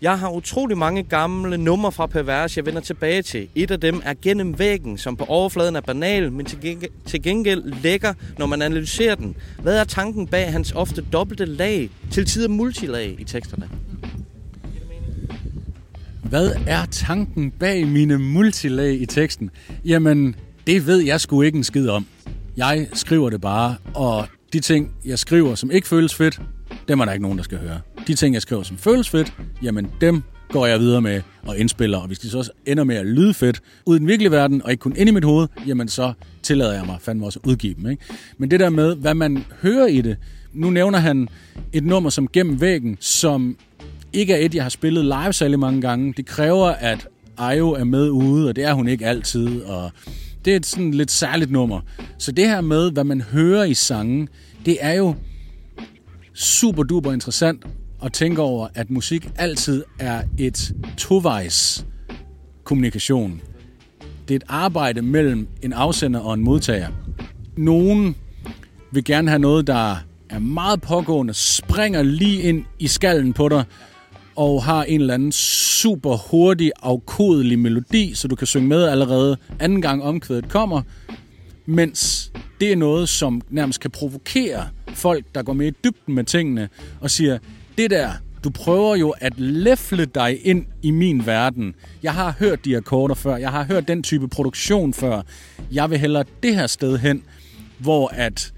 [0.01, 3.47] Jeg har utrolig mange gamle numre fra Pervers, jeg vender tilbage til.
[3.55, 7.23] Et af dem er Gennem væggen, som på overfladen er banal, men til gengæld, til
[7.23, 9.35] gengæld lækker, når man analyserer den.
[9.61, 13.69] Hvad er tanken bag hans ofte dobbelte lag, til tider multilag i teksterne?
[16.23, 19.51] Hvad er tanken bag mine multilag i teksten?
[19.85, 20.35] Jamen,
[20.67, 22.05] det ved jeg sgu ikke en skid om.
[22.57, 26.41] Jeg skriver det bare, og de ting, jeg skriver, som ikke føles fedt,
[26.87, 27.79] dem er der ikke nogen, der skal høre.
[28.07, 31.97] De ting, jeg skriver, som føles fedt, jamen dem går jeg videre med og indspiller.
[31.97, 34.61] Og hvis de så også ender med at lyde fedt ud i den virkelige verden,
[34.63, 37.49] og ikke kun ind i mit hoved, jamen så tillader jeg mig fandme også at
[37.49, 37.89] udgive dem.
[37.89, 38.03] Ikke?
[38.37, 40.17] Men det der med, hvad man hører i det,
[40.53, 41.29] nu nævner han
[41.73, 43.57] et nummer som Gennem Væggen, som
[44.13, 46.13] ikke er et, jeg har spillet live særlig mange gange.
[46.17, 49.91] Det kræver, at Ayo er med ude, og det er hun ikke altid, og
[50.49, 51.81] det er et sådan lidt særligt nummer.
[52.17, 54.27] Så det her med, hvad man hører i sangen,
[54.65, 55.15] det er jo
[56.33, 57.65] super duper interessant
[58.03, 61.85] at tænke over, at musik altid er et tovejs
[62.63, 63.41] kommunikation.
[64.27, 66.89] Det er et arbejde mellem en afsender og en modtager.
[67.57, 68.15] Nogen
[68.91, 69.95] vil gerne have noget, der
[70.29, 73.63] er meget pågående, springer lige ind i skallen på dig,
[74.39, 79.37] og har en eller anden super hurtig, afkodelig melodi, så du kan synge med allerede
[79.59, 80.81] anden gang omkvædet kommer,
[81.65, 86.23] mens det er noget, som nærmest kan provokere folk, der går med i dybden med
[86.23, 86.69] tingene,
[87.01, 87.37] og siger,
[87.77, 88.11] det der,
[88.43, 91.75] du prøver jo at læfle dig ind i min verden.
[92.03, 95.21] Jeg har hørt de akkorder før, jeg har hørt den type produktion før.
[95.71, 97.23] Jeg vil hellere det her sted hen,
[97.77, 98.53] hvor at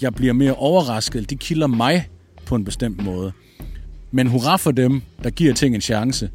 [0.00, 1.30] jeg bliver mere overrasket.
[1.30, 2.08] De kilder mig
[2.46, 3.32] på en bestemt måde.
[4.12, 6.30] Men hurra for dem, der giver ting en chance,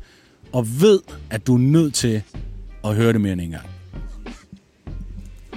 [0.54, 1.00] og ved,
[1.30, 2.24] at du er nødt til
[2.84, 3.70] at høre det mere end en gang.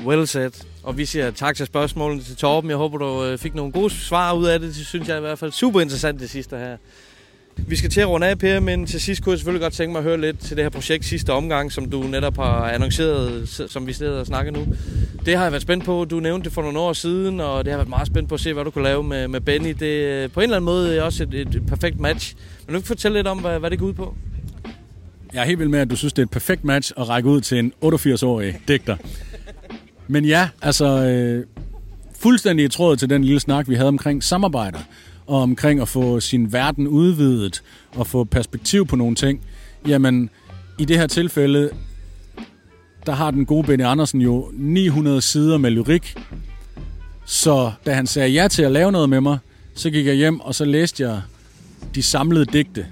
[0.05, 0.51] Well said.
[0.83, 2.71] Og vi siger tak til spørgsmålene til Torben.
[2.71, 4.75] Jeg håber, du øh, fik nogle gode svar ud af det.
[4.75, 6.77] Det synes jeg i hvert fald super interessant det sidste her.
[7.67, 9.93] Vi skal til at runde af, Per, men til sidst kunne jeg selvfølgelig godt tænke
[9.93, 13.49] mig at høre lidt til det her projekt sidste omgang, som du netop har annonceret,
[13.69, 14.67] som vi sidder og snakker nu.
[15.27, 16.05] Det har jeg været spændt på.
[16.05, 18.35] Du nævnte det for nogle år siden, og det har jeg været meget spændt på
[18.35, 19.75] at se, hvad du kunne lave med, med Benny.
[19.81, 22.35] Det er på en eller anden måde også et, et perfekt match.
[22.67, 24.15] Men du kan fortælle lidt om, hvad, hvad det går ud på?
[25.33, 27.29] Jeg er helt vild med, at du synes, det er et perfekt match at række
[27.29, 28.97] ud til en 88-årig digter.
[30.09, 31.45] Men ja, altså øh,
[32.21, 34.79] fuldstændig i tråd til den lille snak, vi havde omkring samarbejder,
[35.31, 37.63] og omkring at få sin verden udvidet,
[37.97, 39.41] og få perspektiv på nogle ting.
[39.89, 40.31] Jamen,
[40.79, 41.71] i det her tilfælde,
[43.07, 46.15] der har den gode Benny Andersen jo 900 sider med lyrik.
[47.25, 49.39] Så da han sagde ja til at lave noget med mig,
[49.75, 51.21] så gik jeg hjem, og så læste jeg
[51.95, 52.87] de samlede digte.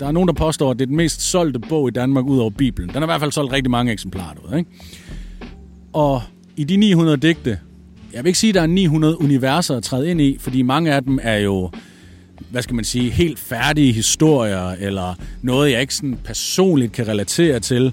[0.00, 2.38] Der er nogen, der påstår, at det er den mest solgte bog i Danmark ud
[2.38, 2.88] over Bibelen.
[2.88, 4.70] Den har i hvert fald solgt rigtig mange eksemplarer ud, ikke?
[5.92, 6.22] Og
[6.56, 7.58] i de 900 digte,
[8.12, 10.94] jeg vil ikke sige, at der er 900 universer at træde ind i, fordi mange
[10.94, 11.70] af dem er jo,
[12.50, 17.60] hvad skal man sige, helt færdige historier, eller noget, jeg ikke sådan personligt kan relatere
[17.60, 17.92] til.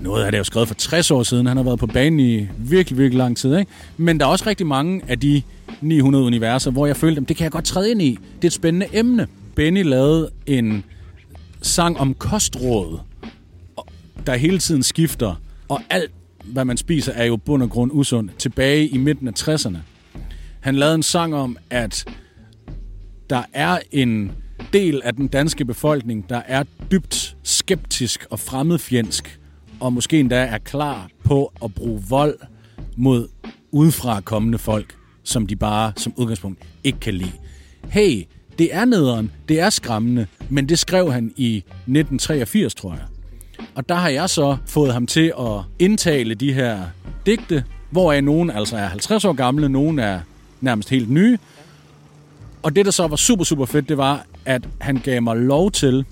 [0.00, 1.46] Noget af det er jo skrevet for 60 år siden.
[1.46, 3.56] Han har været på banen i virkelig, virkelig lang tid.
[3.56, 3.70] Ikke?
[3.96, 5.42] Men der er også rigtig mange af de
[5.80, 8.18] 900 universer, hvor jeg følte, at det kan jeg godt træde ind i.
[8.36, 9.26] Det er et spændende emne.
[9.56, 10.84] Benny lavede en
[11.62, 12.98] sang om kostråd,
[14.26, 16.10] der hele tiden skifter, og alt
[16.44, 18.30] hvad man spiser, er jo bund og grund usund.
[18.38, 19.78] Tilbage i midten af 60'erne.
[20.60, 22.04] Han lavede en sang om, at
[23.30, 24.32] der er en
[24.72, 29.40] del af den danske befolkning, der er dybt skeptisk og fremmedfjendsk,
[29.80, 32.38] og måske endda er klar på at bruge vold
[32.96, 33.28] mod
[33.70, 37.32] udefra kommende folk, som de bare som udgangspunkt ikke kan lide.
[37.88, 38.24] Hey,
[38.58, 43.04] det er nederen, det er skræmmende, men det skrev han i 1983, tror jeg.
[43.74, 46.80] Og der har jeg så fået ham til at indtale de her
[47.26, 50.20] digte, hvoraf nogen altså er 50 år gamle, nogen er
[50.60, 51.38] nærmest helt nye.
[52.62, 55.70] Og det, der så var super, super fedt, det var, at han gav mig lov
[55.70, 56.04] til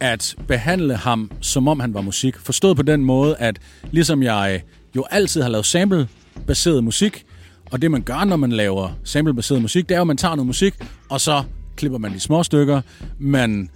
[0.00, 2.36] at behandle ham, som om han var musik.
[2.38, 3.58] Forstået på den måde, at
[3.90, 4.62] ligesom jeg
[4.96, 7.24] jo altid har lavet sample-baseret musik,
[7.70, 10.34] og det man gør, når man laver sample-baseret musik, det er jo, at man tager
[10.34, 10.74] noget musik,
[11.08, 11.42] og så
[11.76, 12.80] klipper man de små stykker,
[13.18, 13.70] man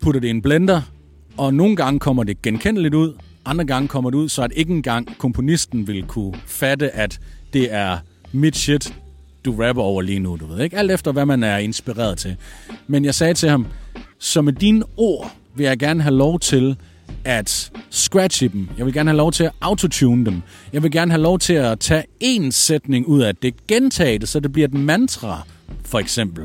[0.00, 0.82] putter det i en blender,
[1.38, 3.14] og nogle gange kommer det genkendeligt ud,
[3.44, 7.20] andre gange kommer det ud, så at ikke engang komponisten vil kunne fatte, at
[7.52, 7.98] det er
[8.32, 8.94] mit shit,
[9.44, 10.76] du rapper over lige nu, du ved ikke?
[10.76, 12.36] Alt efter, hvad man er inspireret til.
[12.86, 13.66] Men jeg sagde til ham,
[14.18, 16.76] så med dine ord vil jeg gerne have lov til
[17.24, 18.68] at scratche dem.
[18.78, 20.42] Jeg vil gerne have lov til at autotune dem.
[20.72, 24.28] Jeg vil gerne have lov til at tage en sætning ud af det, gentage det,
[24.28, 25.46] så det bliver et mantra,
[25.84, 26.44] for eksempel.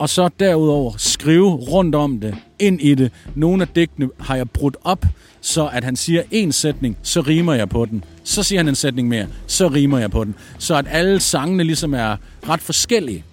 [0.00, 3.12] Og så derudover skrive rundt om det, ind i det.
[3.34, 5.06] Nogle af digtene har jeg brudt op,
[5.40, 8.04] så at han siger en sætning, så rimer jeg på den.
[8.24, 10.34] Så siger han en sætning mere, så rimer jeg på den.
[10.58, 12.16] Så at alle sangene ligesom er
[12.48, 13.24] ret forskellige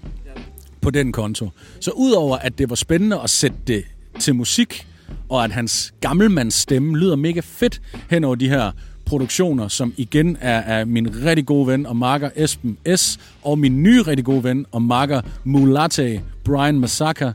[0.82, 1.50] på den konto.
[1.80, 3.84] Så udover at det var spændende at sætte det
[4.20, 4.88] til musik,
[5.30, 8.72] og at hans gammelmands stemme lyder mega fedt hen over de her
[9.08, 13.20] produktioner, som igen er af min rigtig gode ven og marker Esben S.
[13.42, 17.32] og min nye rigtig gode ven og marker Mulate Brian Masaka.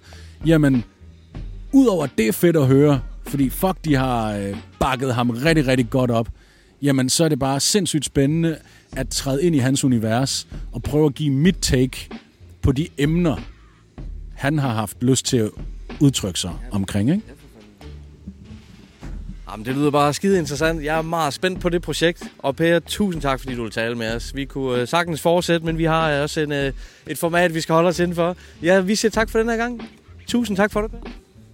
[0.46, 0.84] Jamen,
[1.72, 5.90] udover det er fedt at høre, fordi fuck, de har øh, bakket ham rigtig, rigtig
[5.90, 6.28] godt op,
[6.82, 8.56] jamen så er det bare sindssygt spændende
[8.96, 12.08] at træde ind i hans univers og prøve at give mit take
[12.62, 13.36] på de emner,
[14.34, 15.50] han har haft lyst til at
[16.00, 17.22] udtrykke sig omkring, ikke?
[19.52, 20.84] Jamen, det lyder bare skide interessant.
[20.84, 22.22] Jeg er meget spændt på det projekt.
[22.38, 24.34] Og Per, tusind tak, fordi du vil tale med os.
[24.34, 26.72] Vi kunne øh, sagtens fortsætte, men vi har også en, øh,
[27.06, 28.36] et format, vi skal holde os indenfor.
[28.62, 29.88] Ja, vi siger tak for den her gang.
[30.26, 30.98] Tusind tak for det, Per.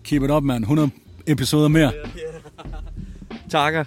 [0.04, 0.62] Keep it up, man.
[0.62, 0.90] 100
[1.26, 1.92] episoder mere.
[3.50, 3.84] Takker.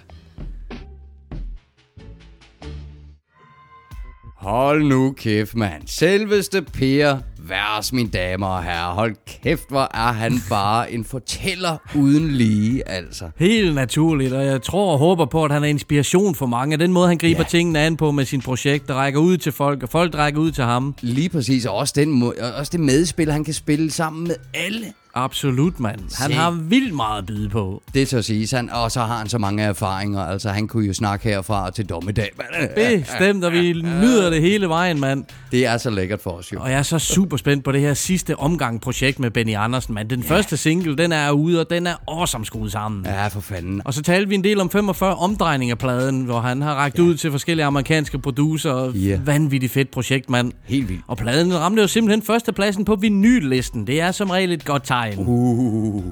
[4.36, 5.82] Hold nu kæft, mand.
[5.86, 7.18] Selveste Per
[7.48, 8.94] Værs, mine damer og herrer.
[8.94, 13.30] Hold kæft, hvor er han bare en fortæller uden lige, altså.
[13.36, 16.76] Helt naturligt, og jeg tror og håber på, at han er inspiration for mange.
[16.76, 17.48] Den måde, han griber ja.
[17.48, 20.50] tingene an på med sin projekt, der rækker ud til folk, og folk rækker ud
[20.50, 20.94] til ham.
[21.00, 22.22] Lige præcis, og også, den
[22.56, 24.92] også det medspil, han kan spille sammen med alle.
[25.14, 25.98] Absolut, mand.
[25.98, 26.36] Han Se.
[26.36, 27.82] har vildt meget at byde på.
[27.94, 30.20] Det så siges han, og så har han så mange erfaringer.
[30.20, 32.30] Altså, han kunne jo snakke herfra til dommedag.
[32.74, 35.24] Bestemt, og vi nyder det hele vejen, mand.
[35.52, 36.60] Det er så lækkert for os jo.
[36.60, 39.94] Og jeg er så super spændt på det her sidste omgang projekt med Benny Andersen,
[39.94, 40.08] mand.
[40.08, 40.36] Den ja.
[40.36, 43.06] første single, den er ude, og den er awesome skruet sammen.
[43.06, 43.82] Ja, for fanden.
[43.84, 46.98] Og så talte vi en del om 45 omdrejninger af pladen, hvor han har rækket
[46.98, 47.02] ja.
[47.04, 48.92] ud til forskellige amerikanske producer.
[48.94, 49.18] Ja.
[49.24, 50.52] Vanvittigt fedt projekt, mand.
[50.64, 51.02] Helt vildt.
[51.08, 53.86] Og pladen ramte jo simpelthen førstepladsen på vinyllisten.
[53.86, 55.01] Det er som regel et godt tegn.
[55.18, 56.02] Uh,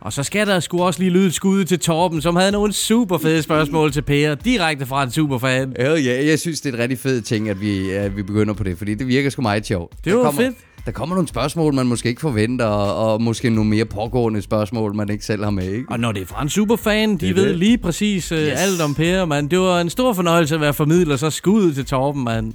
[0.00, 2.72] Og så skal der sgu også lige lyde et skud til Torben, som havde nogle
[2.72, 5.74] super fede spørgsmål til Per, direkte fra en superfan.
[5.78, 8.54] Ja, ja, jeg synes, det er et rigtig fed ting, at vi, at vi begynder
[8.54, 9.92] på det, fordi det virker sgu meget sjovt.
[10.04, 10.54] Det var fedt.
[10.86, 14.94] Der kommer nogle spørgsmål, man måske ikke forventer, og, og måske nogle mere pågående spørgsmål,
[14.94, 15.84] man ikke selv har med, ikke?
[15.90, 17.56] Og når det er fra en superfan, de Det ved det.
[17.58, 18.52] lige præcis uh, yes.
[18.56, 19.48] alt om Per, man.
[19.48, 22.54] Det var en stor fornøjelse at være formidler, så skud til Torben, mand.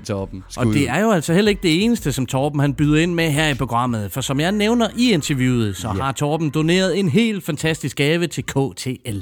[0.00, 0.44] 100% Torben.
[0.56, 3.30] Og det er jo altså heller ikke det eneste, som Torben han byder ind med
[3.30, 4.12] her i programmet.
[4.12, 6.02] For som jeg nævner i interviewet, så ja.
[6.02, 9.18] har Torben doneret en helt fantastisk gave til KTL.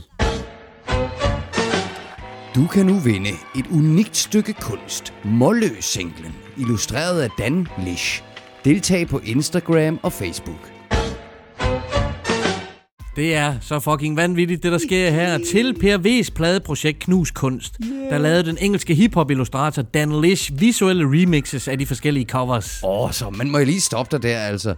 [2.55, 5.13] Du kan nu vinde et unikt stykke kunst.
[5.25, 8.23] Målløs-singlen, illustreret af Dan Lish.
[8.65, 10.73] Deltag på Instagram og Facebook.
[13.17, 15.39] Det er så fucking vanvittigt, det der sker her.
[15.53, 17.79] Til Per V's pladeprojekt Knus Kunst,
[18.11, 22.81] der lavede den engelske hiphop-illustrator Dan Lish visuelle remixes af de forskellige covers.
[22.85, 24.75] Åh, oh, så man må jeg lige stoppe dig der, altså.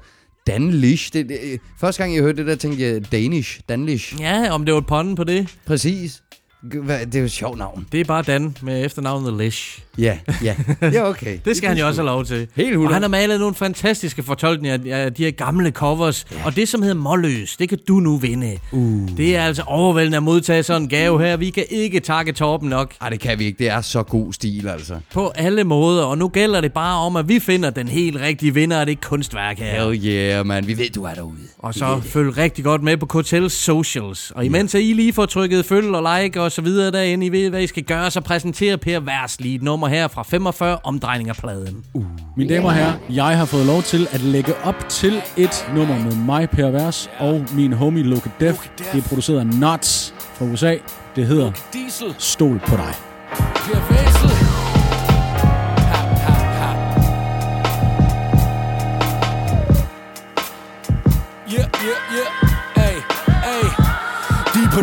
[0.46, 1.12] Dan Lish.
[1.12, 3.60] Det, det, første gang jeg hørte det der, tænkte jeg Danish.
[3.68, 4.20] Dan Lish.
[4.20, 5.54] Ja, om det var et pun på det.
[5.66, 6.22] Præcis.
[6.70, 7.86] Det er jo et sjovt navn.
[7.92, 9.78] Det er bare Dan med efternavnet Lish.
[9.98, 10.56] Ja, ja.
[10.82, 11.38] Ja, okay.
[11.44, 12.48] Det skal han jo også have lov til.
[12.56, 12.94] Helt Og hundrede.
[12.94, 16.26] han har malet nogle fantastiske fortolkninger af de her gamle covers.
[16.32, 16.36] Ja.
[16.46, 18.58] Og det, som hedder Målløs, det kan du nu vinde.
[18.72, 19.08] Uh.
[19.16, 21.36] Det er altså overvældende at modtage sådan en gave her.
[21.36, 22.94] Vi kan ikke takke Torben nok.
[23.00, 23.58] Nej, det kan vi ikke.
[23.58, 24.94] Det er så god stil, altså.
[25.12, 26.04] På alle måder.
[26.04, 29.00] Og nu gælder det bare om, at vi finder den helt rigtige vinder af det
[29.00, 29.84] kunstværk her.
[29.84, 30.66] Hell yeah, man.
[30.66, 31.36] Vi ved, du er derude.
[31.58, 34.30] Og så følg rigtig godt med på KTL Socials.
[34.30, 34.78] Og imens ja.
[34.78, 37.26] I lige får trykket følg og like og og så videre derinde.
[37.26, 38.10] I ved, hvad I skal gøre.
[38.10, 41.84] Så præsenterer Per Vers lige et nummer her fra 45 omdrejning af pladen.
[41.94, 42.04] Uh.
[42.36, 45.98] Mine damer og herrer, jeg har fået lov til at lægge op til et nummer
[45.98, 48.68] med mig, Per Vers, og min homie Loke Def.
[48.78, 50.76] Det er produceret af Nuts fra USA.
[51.16, 52.14] Det hedder Diesel.
[52.18, 52.94] Stol på dig.
[53.54, 54.22] Per ha.
[61.52, 62.41] Yeah, yeah,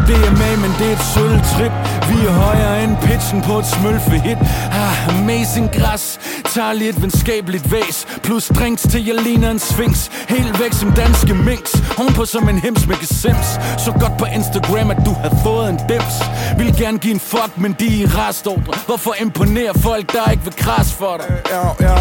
[0.09, 1.71] DMA, men det er et sølvtrip.
[2.09, 4.37] Vi er højere end pitchen på et smølfehit.
[4.71, 6.19] Ah, Amazing græs.
[6.53, 8.07] Tager lige et venskabeligt væs.
[8.23, 10.09] Plus drinks til jeg ligner en sphinx.
[10.29, 11.71] Helt væk som danske minks.
[11.97, 13.47] Ovenpå som en hems med gesims.
[13.77, 16.15] Så godt på Instagram, at du har fået en dips.
[16.57, 18.73] Vil gerne give en fuck, men de er i restordre.
[18.85, 21.27] Hvorfor imponere folk, der ikke vil kras for dig?
[21.51, 21.95] Ja, ja,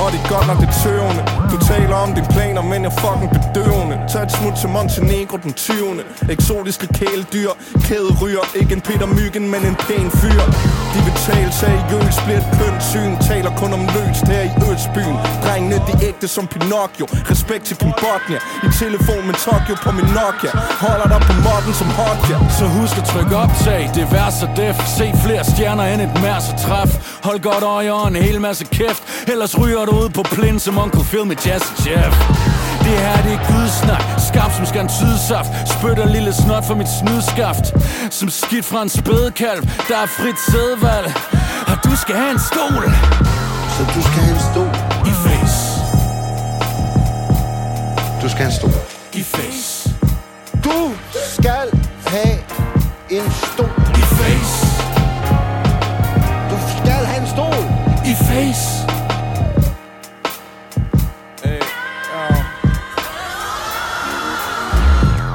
[0.00, 1.22] og det er godt nok det tøvende.
[1.52, 3.96] Du taler om dine planer, men jeg fucking bedøvende.
[4.12, 5.76] Tag et smut til Montenegro den 20.
[6.30, 7.41] Eksotiske kæledyr,
[7.88, 10.42] kæderyger Ikke en Peter Myggen, men en pæn fyr.
[10.94, 15.16] De vil tale seriøst, bliver et pønt syn Taler kun om løst her i Østbyen.
[15.44, 17.04] Drengene, de ægte som Pinocchio.
[17.32, 18.38] Respekt til Pimbotnia.
[18.66, 20.52] I telefon med Tokyo på min Nokia.
[20.84, 24.76] Holder dig på modden som Hodja Så husk at trykke optag, det er så def.
[24.96, 26.90] Se flere stjerner end et mærse træf
[27.26, 29.02] Hold godt øje og en hel masse kæft.
[29.32, 32.14] Ellers ryger du ud på plin som Uncle Phil med Jazz Jeff
[32.84, 34.02] det her det er gudsnak.
[34.28, 37.66] Skarp som skal en tydesaft Spytter lille snot for mit snydskaft.
[38.10, 41.08] Som skidt fra en spædekalv Der er frit sædvalg.
[41.70, 42.84] Og du skal have en stol.
[43.74, 44.70] Så du skal have en stol.
[45.10, 45.60] I face
[48.22, 48.72] Du skal have en stol.
[49.12, 49.90] I face
[50.64, 50.78] Du
[51.34, 51.66] skal
[52.06, 52.38] have
[53.10, 53.70] en stol.
[54.00, 54.56] I face
[56.50, 57.64] Du skal have en stol.
[58.04, 58.71] I face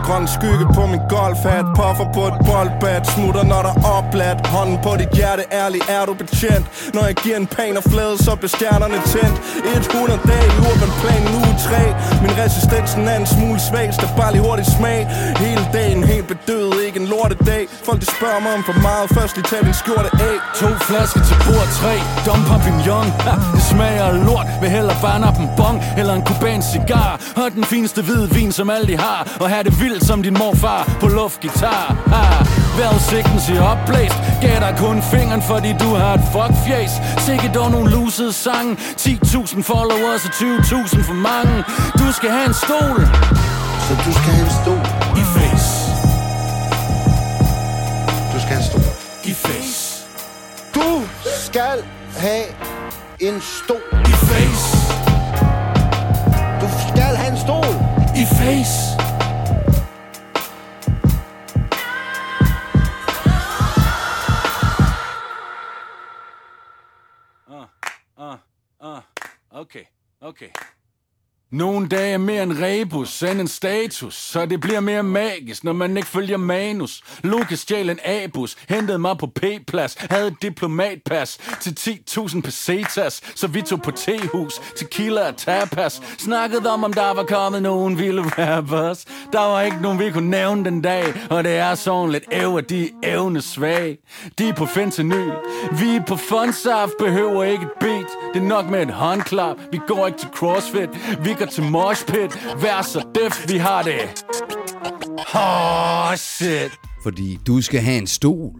[0.08, 4.78] Grøn skygge på min golfhat Puffer på et boldbat Smutter når der er opladt Hånden
[4.86, 6.66] på dit hjerte, ærlig er du betjent?
[6.96, 9.38] Når jeg giver en pan og flade, så bliver stjernerne tændt.
[9.78, 11.82] 100 dage i urban plan nu 3
[12.24, 15.00] Min resistensen er en smule svag Skal bare lige hurtigt smag.
[15.46, 17.64] Hele dagen helt bedøvet, ikke en lortedag.
[17.88, 19.08] Folk de spørger mig om for meget.
[19.18, 20.36] Først lige tag din skjorte af.
[20.62, 21.94] To flasker til bord 3
[22.28, 24.48] Dom Papignon ha, Det smager af lort.
[24.62, 27.10] Vil hellere bare op en bong Eller en kubansk cigar.
[27.42, 29.20] Og den fineste hvide vin som alle de har.
[29.42, 32.46] Og her det vildt som din morfar På luftgitar ha.
[32.78, 37.92] Vejrudsigten siger opblæst Gav dig kun fingeren fordi du har et fuckfjæs Sikke dog nogle
[37.92, 41.64] lusede sange 10.000 followers og 20.000 for mange
[42.00, 43.00] Du skal have en stol
[43.88, 44.82] Så du skal have en stol.
[45.22, 45.70] I face
[48.34, 48.82] Du skal have en stol.
[49.26, 50.06] I face
[50.76, 51.04] Du
[51.46, 51.84] skal
[52.18, 52.54] have
[53.20, 53.82] en stol.
[54.06, 54.78] I face
[56.62, 57.76] Du skal have en stol.
[58.16, 59.07] I face
[68.80, 69.02] Uh,
[69.54, 69.88] okay,
[70.22, 70.52] okay.
[71.52, 75.74] Nogle dage er mere en rebus end en status, så det bliver mere magisk, når
[75.74, 77.02] man ikke følger manus.
[77.24, 83.48] Lukas stjal en abus, hentede mig på P-plads, havde et diplomatpas til 10.000 pesetas, så
[83.48, 86.02] vi tog på tehus, tequila og tapas.
[86.18, 89.06] Snakkede om, om der var kommet nogen vilde rappers.
[89.34, 92.56] Der var ikke nogen, vi kunne nævne den dag, og det er sådan lidt æv,
[92.58, 93.98] at de er evne svag.
[94.40, 95.32] De er på fentanyl,
[95.80, 98.08] vi er på fondsaft, behøver ikke et beat.
[98.34, 100.90] Det er nok med et håndklap, vi går ikke til crossfit,
[101.24, 102.32] vi går til moshpit.
[102.62, 104.24] Vær så def, vi har det.
[105.36, 106.72] Oh, shit.
[107.04, 108.52] Fordi du skal have en stol.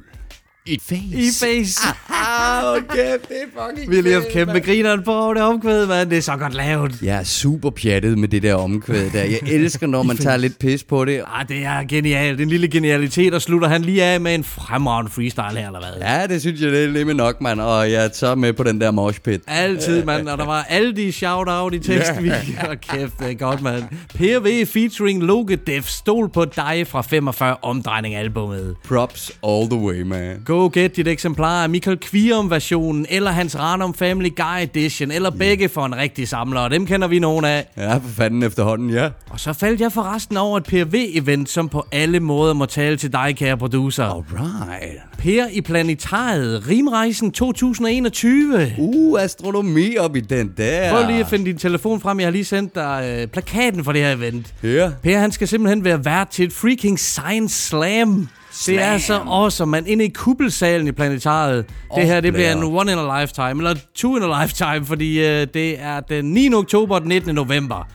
[0.70, 1.02] Et face.
[1.14, 1.80] I face.
[2.10, 4.66] Ah, okay, det er fucking Vi lige haft kæmpe mand.
[4.66, 6.10] grineren på det omkvæd, mand.
[6.10, 7.02] Det er så godt lavet.
[7.02, 9.24] Jeg er super pjattet med det der omkvæd der.
[9.24, 11.22] Jeg elsker, når man tager lidt pis på det.
[11.34, 12.42] Ah, det er genialt.
[12.42, 16.08] En lille genialitet, og slutter han lige af med en fremragende freestyle her, eller hvad?
[16.08, 17.62] Ja, det synes jeg, det er lidt nok, mand.
[17.62, 19.42] Og jeg er så med på den der moshpit.
[19.48, 20.30] Altid, mand.
[20.30, 22.26] Og der var alle de shout-out i teksten.
[22.26, 22.38] Yeah.
[22.82, 23.84] kæft, det er godt, mand.
[24.16, 25.88] PV featuring Loke Def.
[25.88, 28.76] Stol på dig fra 45 omdrejning albumet.
[28.88, 30.42] Props all the way, man.
[30.46, 35.70] Go get dit eksemplar af Michael Kvirum-versionen, eller hans Ranum Family Guy Edition, eller begge
[35.70, 37.66] for en rigtig samler, og dem kender vi nogen af.
[37.78, 39.10] Ja, for fanden efterhånden, ja.
[39.30, 43.14] Og så faldt jeg forresten over et PRV-event, som på alle måder må tale til
[43.14, 44.04] dig, kære producer.
[44.04, 45.02] Alright.
[45.18, 48.72] Per i Planetariet, Rimrejsen 2021.
[48.78, 50.92] Uh, astronomi op i den der.
[50.92, 52.20] Prøv lige at finde din telefon frem.
[52.20, 54.54] Jeg har lige sendt dig øh, plakaten for det her event.
[54.64, 54.92] Ja.
[55.04, 58.28] Per, han skal simpelthen være vært til et freaking Science Slam.
[58.66, 59.88] Det er så awesome, man.
[59.88, 61.66] Inde i kuppelsalen i Planetariet.
[61.92, 64.86] Åh, det her, det bliver en one in a lifetime, eller two in a lifetime,
[64.86, 66.54] fordi øh, det er den 9.
[66.54, 67.36] oktober og den 19.
[67.36, 67.88] november.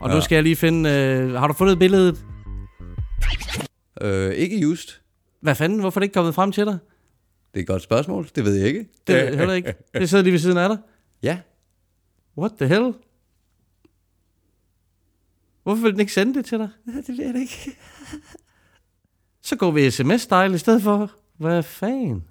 [0.00, 0.14] Og ja.
[0.14, 0.90] nu skal jeg lige finde...
[0.90, 2.24] Øh, har du fundet billedet?
[4.00, 5.00] Øh, ikke just.
[5.42, 5.80] Hvad fanden?
[5.80, 6.78] Hvorfor er det ikke kommet frem til dig?
[7.52, 8.28] Det er et godt spørgsmål.
[8.34, 8.86] Det ved jeg ikke.
[9.06, 9.74] Det ved jeg heller ikke.
[9.94, 10.78] Det sidder lige ved siden af dig.
[11.22, 11.38] Ja.
[12.38, 12.94] What the hell?
[15.62, 16.68] Hvorfor vil den ikke sende det til dig?
[17.06, 17.76] Det ved jeg ikke.
[19.42, 21.10] Så går vi sms-style i stedet for.
[21.36, 22.24] Hvad fanden?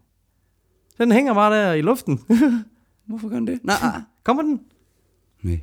[0.97, 2.19] Den hænger bare der i luften.
[3.07, 3.59] Hvorfor gør den det?
[3.63, 3.77] Nej.
[4.23, 4.61] Kommer den?
[5.41, 5.59] Nej.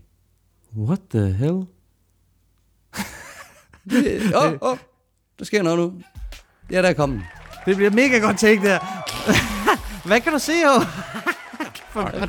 [0.77, 1.53] What the hell?
[4.35, 4.79] Åh, oh, oh.
[5.39, 5.93] Der sker noget nu.
[6.71, 7.23] Ja, der er kommet.
[7.67, 8.79] Det bliver mega godt take der.
[10.09, 10.83] Hvad kan du se jo?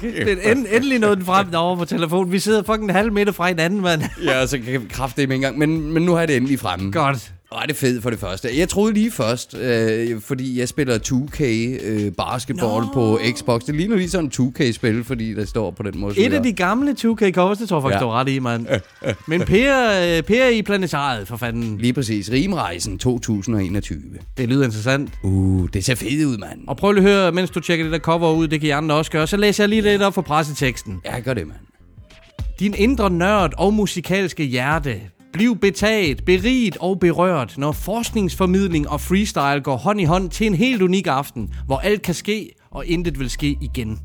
[0.02, 2.32] Det er end, endelig nåede den frem derovre på telefonen.
[2.32, 4.02] Vi sidder fucking en halv meter fra hinanden, mand.
[4.24, 5.58] Ja, så kan vi kræfte det ikke engang.
[5.58, 6.92] Men, men nu har jeg det endelig fremme.
[6.92, 7.34] Godt.
[7.52, 8.58] Og er det fedt for det første.
[8.58, 11.42] Jeg troede lige først, øh, fordi jeg spiller 2K
[11.84, 12.94] øh, basketball Nå.
[12.94, 13.62] på Xbox.
[13.64, 16.20] Det ligner lige sådan en 2K-spil, fordi der står på den måde.
[16.20, 18.06] Et af de gamle 2K covers, det tror jeg faktisk, Ja.
[18.06, 18.68] du er ret i, mand.
[19.28, 21.78] Men Per, øh, per i planetariet, for fanden.
[21.78, 22.32] Lige præcis.
[22.32, 24.00] Rimrejsen 2021.
[24.38, 25.10] Det lyder interessant.
[25.24, 26.60] Uh, det ser fedt ud, mand.
[26.68, 28.72] Og prøv lige at høre, mens du tjekker det der cover ud, det kan I
[28.72, 30.98] andre også gøre, så læser jeg lige lidt op for presseteksten.
[31.06, 31.58] Ja, gør det, mand.
[32.60, 34.96] Din indre nørd og musikalske hjerte.
[35.34, 40.54] Bliv betaget, beriget og berørt, når forskningsformidling og freestyle går hånd i hånd til en
[40.54, 44.00] helt unik aften, hvor alt kan ske, og intet vil ske igen.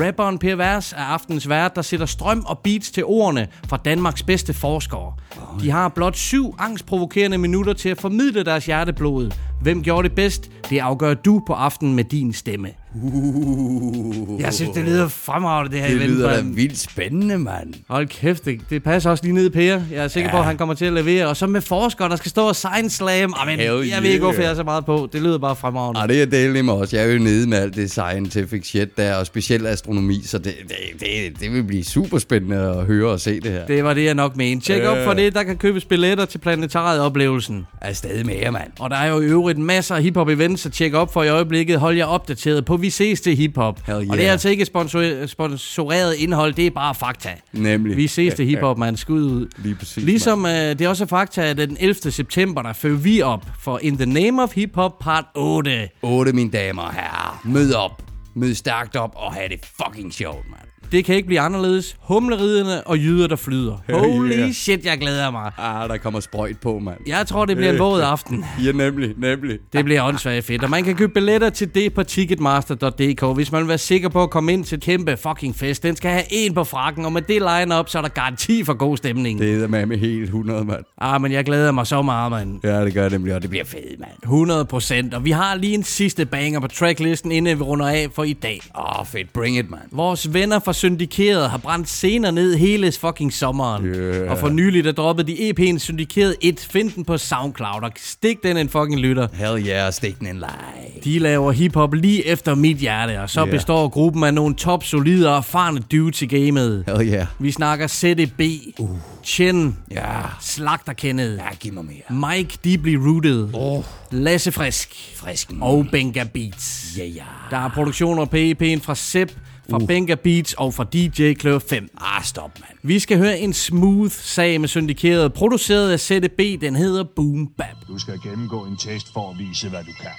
[0.00, 4.22] Rapperen Per Vers er aftens vært, der sætter strøm og beats til ordene fra Danmarks
[4.22, 5.14] bedste forskere.
[5.60, 9.30] De har blot syv angstprovokerende minutter til at formidle deres hjerteblod.
[9.62, 10.50] Hvem gjorde det bedst?
[10.70, 12.68] Det afgør du på aftenen med din stemme.
[12.94, 17.74] Uh, Jeg synes, det lyder fremragende, det her Det event, lyder da vildt spændende, mand.
[17.88, 19.62] Hold kæft, det, det passer også lige ned i Per.
[19.62, 20.34] Jeg er sikker ja.
[20.36, 21.26] på, at han kommer til at levere.
[21.26, 23.34] Og så med forskere, der skal stå og sign slam.
[23.36, 24.44] Amen, Hell jeg ved ikke, hvorfor yeah.
[24.44, 25.08] jeg er så meget på.
[25.12, 26.00] Det lyder bare fremragende.
[26.00, 26.92] Ah, det er delt med os.
[26.92, 30.54] Jeg er jo nede med alt det scientific shit der, og specielt astronomi, så det,
[30.68, 33.66] det, det, det vil blive super spændende at høre og se det her.
[33.66, 34.66] Det var det, jeg nok mente.
[34.66, 35.06] Tjek op Ja.
[35.06, 35.34] for det.
[35.34, 37.66] Der kan købes billetter til planetariet-oplevelsen.
[37.80, 38.70] Er stadig mere, mand.
[38.78, 41.80] Og der er jo i øvrigt masser af hiphop-events, så tjek op for i øjeblikket.
[41.80, 43.86] Hold jer opdateret på Vi ses til hiphop.
[43.86, 44.32] Hell Og det er yeah.
[44.32, 47.28] altså ikke sponsor- sponsoreret indhold, det er bare fakta.
[47.52, 47.96] Nemlig.
[47.96, 48.96] Vi ses til hiphop, man.
[48.96, 49.48] Skud ud.
[49.58, 51.94] Lige præcis, Ligesom øh, det er også fakta, at den 11.
[51.94, 55.88] september, der fører vi op for In the Name of Hip Hop part 8.
[56.02, 57.40] 8, mine damer og herrer.
[57.44, 58.02] Mød op.
[58.36, 60.71] Mød stærkt op og have det fucking sjovt, mand.
[60.92, 61.96] Det kan ikke blive anderledes.
[62.00, 63.82] Humleriderne og jyder, der flyder.
[63.92, 64.52] Holy Yeah.
[64.52, 65.52] shit, jeg glæder mig.
[65.58, 66.96] Ah, der kommer sprøjt på, mand.
[67.06, 68.44] Jeg tror, det bliver en våd aften.
[68.64, 69.58] Ja, nemlig, nemlig.
[69.72, 70.64] Det bliver åndssvagt fedt.
[70.64, 74.22] Og man kan købe billetter til det på ticketmaster.dk, hvis man vil være sikker på
[74.22, 75.82] at komme ind til et kæmpe fucking fest.
[75.82, 78.74] Den skal have en på frakken, og med det line-up, så er der garanti for
[78.74, 79.38] god stemning.
[79.38, 80.84] Det er med med helt 100, mand.
[80.98, 82.60] Ah, men jeg glæder mig så meget, mand.
[82.64, 84.10] Ja, det gør det nemlig, og det bliver fedt, mand.
[84.22, 85.14] 100 procent.
[85.14, 88.32] Og vi har lige en sidste banger på tracklisten, inden vi runder af for i
[88.32, 88.60] dag.
[88.78, 89.32] Åh, oh, fedt.
[89.32, 89.80] Bring it, man.
[89.92, 93.84] Vores venner fra Syndikeret har brændt scener ned hele fucking sommeren.
[93.84, 94.30] Yeah.
[94.30, 96.68] Og for nylig der droppede de EP'en Syndikeret 1.
[96.70, 99.28] Find den på Soundcloud og stik den en fucking lytter.
[99.32, 101.02] Hell yeah, stik den en live.
[101.04, 103.48] De laver hiphop lige efter mit hjerte, og så Yeah.
[103.48, 103.56] yeah.
[103.58, 106.84] består gruppen af nogle top solide og erfarne dudes i gamet.
[106.86, 107.26] Hell yeah.
[107.38, 108.40] Vi snakker ZDB,
[108.78, 108.90] uh.
[109.24, 110.02] Chen, Ja.
[110.40, 112.36] Slagter Kenneth, Ja, giv mig mere.
[112.36, 113.84] Mike Deeply Rooted, Oh.
[114.10, 115.50] Lasse Frisk Frisk.
[115.60, 116.84] og Benga Beats.
[116.98, 117.22] Ja, ja.
[117.50, 119.32] Der er produktioner på EP'en fra Sepp,
[119.70, 119.86] fra uh.
[119.86, 121.88] Benga Beats og fra DJ Klør 5.
[122.00, 122.78] Ah, stop, mand.
[122.82, 126.60] Vi skal høre en smooth sag med syndikeret, produceret af ZDB.
[126.60, 127.76] Den hedder Boom Bap.
[127.88, 130.16] Du skal gennemgå en test for at vise, hvad du kan.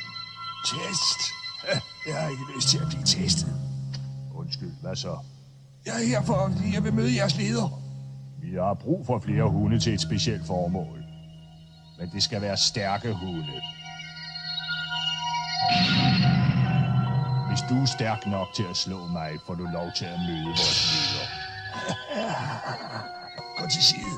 [0.65, 1.19] Test?
[2.07, 3.53] Jeg har ikke lyst til at blive testet.
[4.35, 5.17] Undskyld, hvad så?
[5.85, 7.79] Jeg er her for, fordi jeg vil møde jeres leder.
[8.41, 11.03] Vi har brug for flere hunde til et specielt formål.
[11.99, 13.61] Men det skal være stærke hunde.
[17.53, 20.45] Hvis du er stærk nok til at slå mig, får du lov til at møde
[20.45, 21.27] vores leder.
[23.57, 24.13] Gå til side.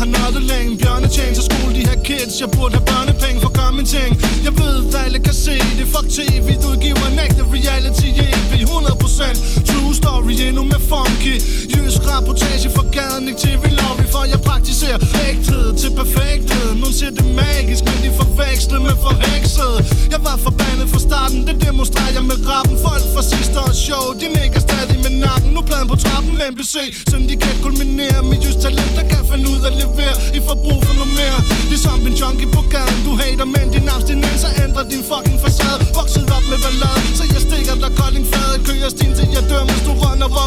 [0.00, 0.70] Har nørdet længe.
[0.82, 2.34] Bjørnetjen og skole, de her kids.
[2.42, 4.10] Jeg burde have børnepenge for gør min ting.
[4.46, 5.56] Jeg ved, hvad alle kan se.
[5.78, 11.34] Det Fuck tv, du giver en ægte reality EP 100% true story, endnu med funky.
[11.72, 13.99] Jysk rapportage fra gaden, ikke tv lobby.
[14.14, 14.98] For jeg praktiserer
[15.28, 16.68] ægthed til perfekthed.
[16.80, 19.74] Nogle siger det magisk, men de forveksler med forhekset.
[20.12, 22.76] Jeg var forbandet fra starten, det demonstrerer jeg med rappen.
[22.86, 25.50] Folk fra sidste års show, de nikker stadig med nakken.
[25.56, 26.74] Nu pladen på trappen med NBC,
[27.10, 30.16] syndikat kulminerer Mit just talent, der kan finde ud at levere.
[30.38, 31.40] I får brug for noget mere.
[31.72, 35.80] Ligesom en junkie på gaden Du hater, men din abstinenser ændret din fucking facade.
[35.98, 38.90] Vokset op med ballade, så jeg stikker dig kolding fad Kører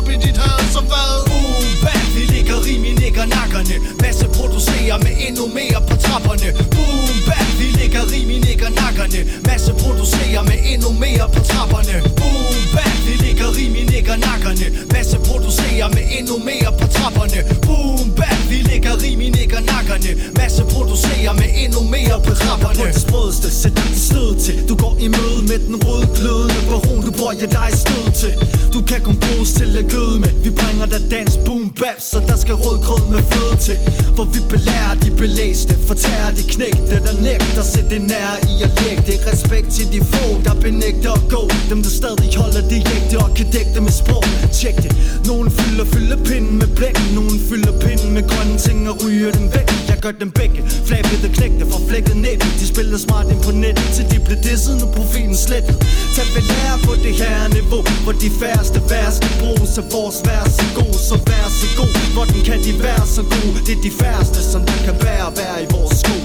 [0.03, 1.14] op i dit had, så hvad?
[1.36, 6.49] Uh, bad, vi ligger rim i nikker nakkerne Masse producerer med endnu mere på trapperne.
[6.74, 11.95] Boom, bap, vi ligger rim i nikker nakkerne Masse producerer med endnu mere på trapperne.
[12.20, 17.39] Boom, bap, vi ligger rim i nikker nakkerne Masse producerer med endnu mere på trapperne.
[17.66, 22.80] Boom, bap, vi ligger rim i nikker nakkerne Masse producerer med endnu mere på trapperne.
[22.80, 24.56] På det sprødeste, sæt dig til stød til.
[24.70, 28.34] Du går i møde med den røde glødende baron Du bor jeg dig stød til.
[28.74, 30.32] Du kan kun bruges til at gøde med.
[30.43, 33.78] Vi bringer dig dans, boom, bap Så der skal rødgrød med fløde til
[34.16, 38.72] For vi belærer de belæste Fortærer de knægte, der nægter Sæt det nær i at
[38.82, 39.04] lægge.
[39.08, 41.41] Det Respekt til de få, der benægter at gå.
[41.70, 44.24] Dem der stadig holder det ægte Og kan dække det med sprog.
[44.58, 44.91] Tjek det.
[45.30, 49.46] Nogen fylder, fylder pinden med blæk Nogen fylder pinden med grønne ting Og ryger dem
[49.56, 49.68] væk.
[49.89, 50.60] Jeg gør dem begge.
[50.88, 52.39] Flabede knægte fra flækket net.
[52.60, 55.76] De spiller smart ind på nettet Til de blev disset, nu profilen slettet
[56.16, 56.44] Tag ved
[56.88, 61.16] på det her niveau Hvor de færreste værste bruges Så vores vær så god, så
[61.30, 61.91] vær så god.
[62.16, 65.58] Hvordan kan de være så flue Det er de færreste, som der kan være Være
[65.66, 66.16] i vores sko.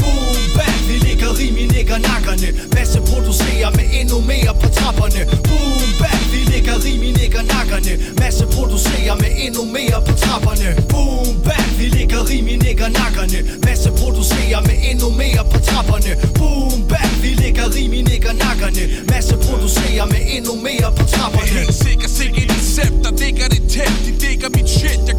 [0.00, 5.22] Boom, bap, vi ligger rim i nikker nakkerne Masse producerer med endnu mere på trapperne.
[5.48, 10.68] Boom, bap, vi ligger rim i nikker nakkerne Masse producerer med endnu mere på trapperne.
[10.92, 16.12] Boom, bap, vi ligger rim i nikker nakkerne Masse producerer med endnu mere på trapperne.
[16.38, 18.82] Boom, bap, vi ligger rim i nikker nakkerne
[19.12, 21.46] Masse producerer med endnu mere på trapperne.
[21.46, 23.92] Helt sikkert, sikkert et recept, der ligger det tæt.
[24.06, 25.16] De digger mit shit, jeg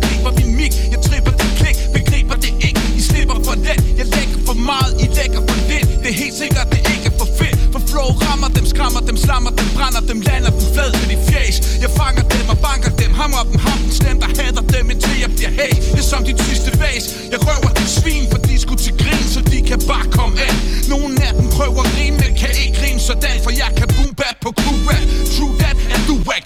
[4.62, 7.57] meget I lægger for lidt, det er helt sikkert, det ikke er for fedt.
[7.74, 11.18] For flow rammer dem, skrammer dem, slammer dem Brænder dem, lander dem flad til de
[11.28, 11.55] fjæs.
[11.84, 15.16] Jeg fanger dem og banker dem, hamrer dem Ham den slem, der hader dem, indtil
[15.24, 15.78] jeg bliver hæs.
[15.93, 17.05] Det er som dit sidste væs.
[17.34, 20.53] Jeg røver dem svin, for de skulle til grin Så de kan bare komme af.
[20.93, 21.91] Nogen af dem prøver at
[22.22, 25.05] men kan ikke grine sådan For jeg kan boom bap på crew rap.
[25.36, 26.43] True that, and du whack.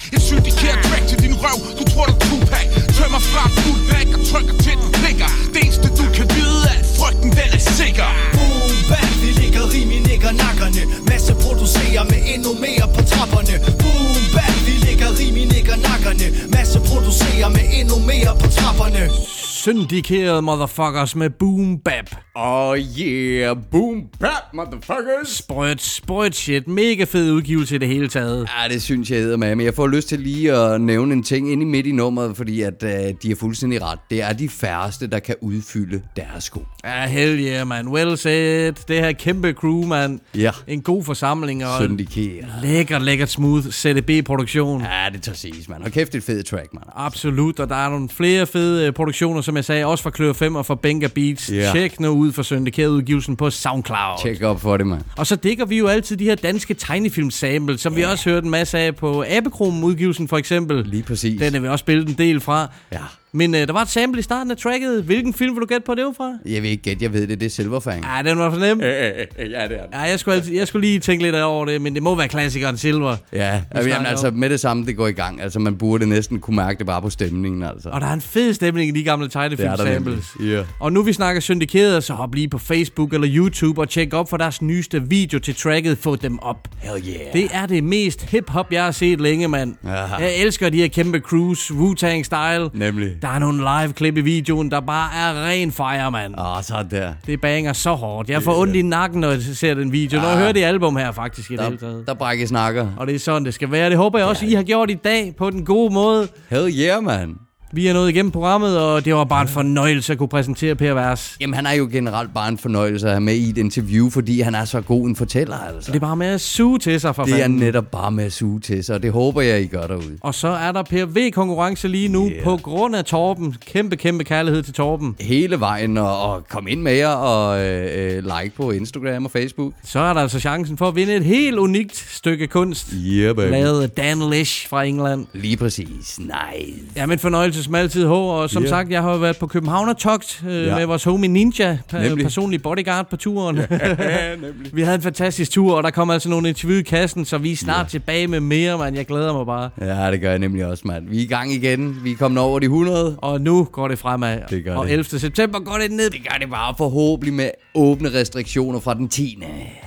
[19.65, 22.24] Syndikerede motherfuckers med boom bap.
[22.37, 25.27] Oh yeah, boom bap, motherfuckers.
[25.27, 26.67] Sprøjt, sprøjt shit.
[26.67, 28.47] Mega fed udgivelse i det hele taget.
[28.63, 29.55] Ja, det synes jeg hedder med.
[29.55, 32.37] Men jeg får lyst til lige at nævne en ting inde i midt i nummeret,
[32.37, 33.99] fordi at uh, de er fuldstændig ret.
[34.09, 36.65] Det er de færreste, der kan udfylde deres sko.
[36.85, 37.87] Ja, hell yeah, man.
[37.87, 38.73] Well said.
[38.87, 40.21] Det her kæmpe crew, man.
[40.37, 40.51] Ja.
[40.67, 42.47] En god forsamling og Syndikeret.
[42.61, 44.81] lækkert, lækkert smooth CDB-produktion.
[44.81, 45.83] Ja, det tør siges, man.
[45.83, 46.83] Og kæft, et fedt track, man.
[46.95, 50.33] Absolut, og der er nogle flere fede øh, produktioner, som jeg sagde, også fra Klør
[50.33, 51.51] 5 og fra Benga Beats.
[51.51, 51.71] Ja.
[51.71, 54.21] Tjek nu ud for syndikeret udgivelsen på SoundCloud.
[54.21, 55.01] Tjek op for det, man.
[55.17, 57.97] Og så dækker vi jo altid de her danske tegnefilm-samples, som yeah.
[57.97, 60.85] vi også hørte en masse af på Abekromen-udgivelsen for eksempel.
[60.85, 61.41] Lige præcis.
[61.41, 62.71] Den er vi også spillet en del fra.
[62.91, 62.99] Ja.
[63.35, 65.03] Men øh, der var et sample i starten af tracket.
[65.03, 66.33] Hvilken film vil du gætte på, det var fra?
[66.45, 67.39] Jeg vil ikke gætte, jeg ved det.
[67.39, 68.05] Det er Silverfang.
[68.05, 68.81] Ja, den var for nem.
[68.81, 69.77] ja, det er det.
[69.93, 72.27] Ja, jeg skulle, altid, jeg skulle lige tænke lidt over det, men det må være
[72.27, 73.17] klassikeren Silver.
[73.33, 75.41] Ja, jamen, snakker altså med det samme, det går i gang.
[75.41, 77.89] Altså man burde næsten kunne mærke det bare på stemningen, altså.
[77.89, 80.25] Og der er en fed stemning i de gamle tegnefilm samples.
[80.43, 80.63] Ja.
[80.79, 84.29] Og nu vi snakker syndikeret, så hop lige på Facebook eller YouTube og tjek op
[84.29, 86.67] for deres nyeste video til tracket Få dem op.
[86.77, 87.33] Hell yeah.
[87.33, 89.75] Det er det mest hip-hop, jeg har set længe, mand.
[89.87, 90.15] Aha.
[90.15, 92.69] Jeg elsker de her kæmpe crews, Wu-Tang style.
[92.73, 93.24] Nemlig.
[93.25, 96.39] Der er nogle live-klip i videoen, der bare er ren fire, mand.
[96.39, 97.13] Åh, så der.
[97.25, 98.29] Det banger så hårdt.
[98.29, 100.19] Jeg får ondt i nakken, når jeg ser den video.
[100.19, 100.39] Når jeg Ah.
[100.41, 102.07] hører det album her, faktisk, i det hele Der, taget.
[102.07, 102.87] der brækkes snakker.
[102.97, 103.89] Og det er sådan, det skal være.
[103.89, 106.27] Det håber jeg også, I har gjort i dag på den gode måde.
[106.49, 107.35] Hell yeah, man.
[107.75, 110.93] Vi er nået igennem programmet, og det var bare en fornøjelse at kunne præsentere Per
[110.93, 111.37] Vers.
[111.41, 114.41] Jamen, han er jo generelt bare en fornøjelse at have med i et interview, fordi
[114.41, 115.91] han er så god en fortæller, altså.
[115.91, 117.59] Det er bare med at suge til sig for Det er fanden.
[117.59, 120.17] netop bare med at suge til sig, og det håber jeg, I gør derude.
[120.21, 122.43] Og så er der Per V-konkurrence lige nu Yeah.
[122.43, 123.55] på grund af Torben.
[123.65, 125.15] Kæmpe, kæmpe kærlighed til Torben.
[125.19, 129.31] Hele vejen, og, og kom ind med jer og øh, øh, like på Instagram og
[129.31, 129.73] Facebook.
[129.83, 132.87] Så er der altså chancen for at vinde et helt unikt stykke kunst.
[133.05, 133.51] Yeah, baby.
[133.51, 135.25] Lavet af Dan Lish fra England.
[135.33, 136.19] Lige præcis.
[136.19, 136.79] Nice.
[136.95, 138.11] Ja, men fornøjelse som altid H.
[138.11, 138.69] Og som Ja.
[138.69, 140.63] sagt, jeg har jo været på Københavner-togt øh, Ja.
[140.69, 140.75] ja.
[140.75, 142.23] med vores homie Ninja, per- Nemlig.
[142.25, 143.55] personlig bodyguard på turen.
[144.41, 144.75] nemlig.
[144.75, 147.51] vi havde en fantastisk tur, og der kom altså nogle interview i kassen, så vi
[147.51, 148.95] er snart tilbage med mere, man.
[148.95, 149.69] Jeg glæder mig bare.
[149.81, 151.09] Ja, det gør jeg nemlig også, mand.
[151.09, 151.97] Vi er i gang igen.
[152.03, 153.15] Vi er kommet over de 100.
[153.17, 154.37] Og nu går det fremad.
[154.49, 154.91] Det gør og det.
[154.93, 155.19] 11.
[155.19, 156.09] september går det ned.
[156.09, 159.43] Det gør det bare forhåbentlig med åbne restriktioner fra den 10.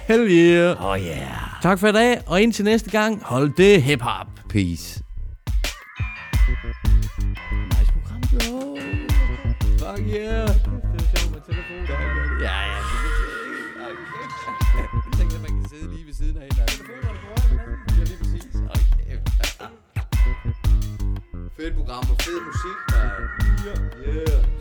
[0.09, 0.91] Hell yeah.
[0.91, 1.17] Oh yeah.
[1.63, 4.27] Tak for i dag, og indtil næste gang, hold det hip-hop.
[4.51, 5.01] Peace.
[9.99, 10.47] Fuck yeah.
[10.93, 11.87] Det er sjovt med telefonen.
[12.41, 12.79] Ja, ja.
[15.05, 16.81] Jeg tænkte, at man kan sidde lige ved siden af hinanden.
[17.99, 18.47] Ja, lige præcis.
[18.77, 19.19] Okay.
[21.57, 21.75] Fedt.
[21.75, 23.13] program og fed musik, mand.
[24.07, 24.58] Yeah.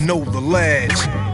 [0.00, 1.27] Know the lads.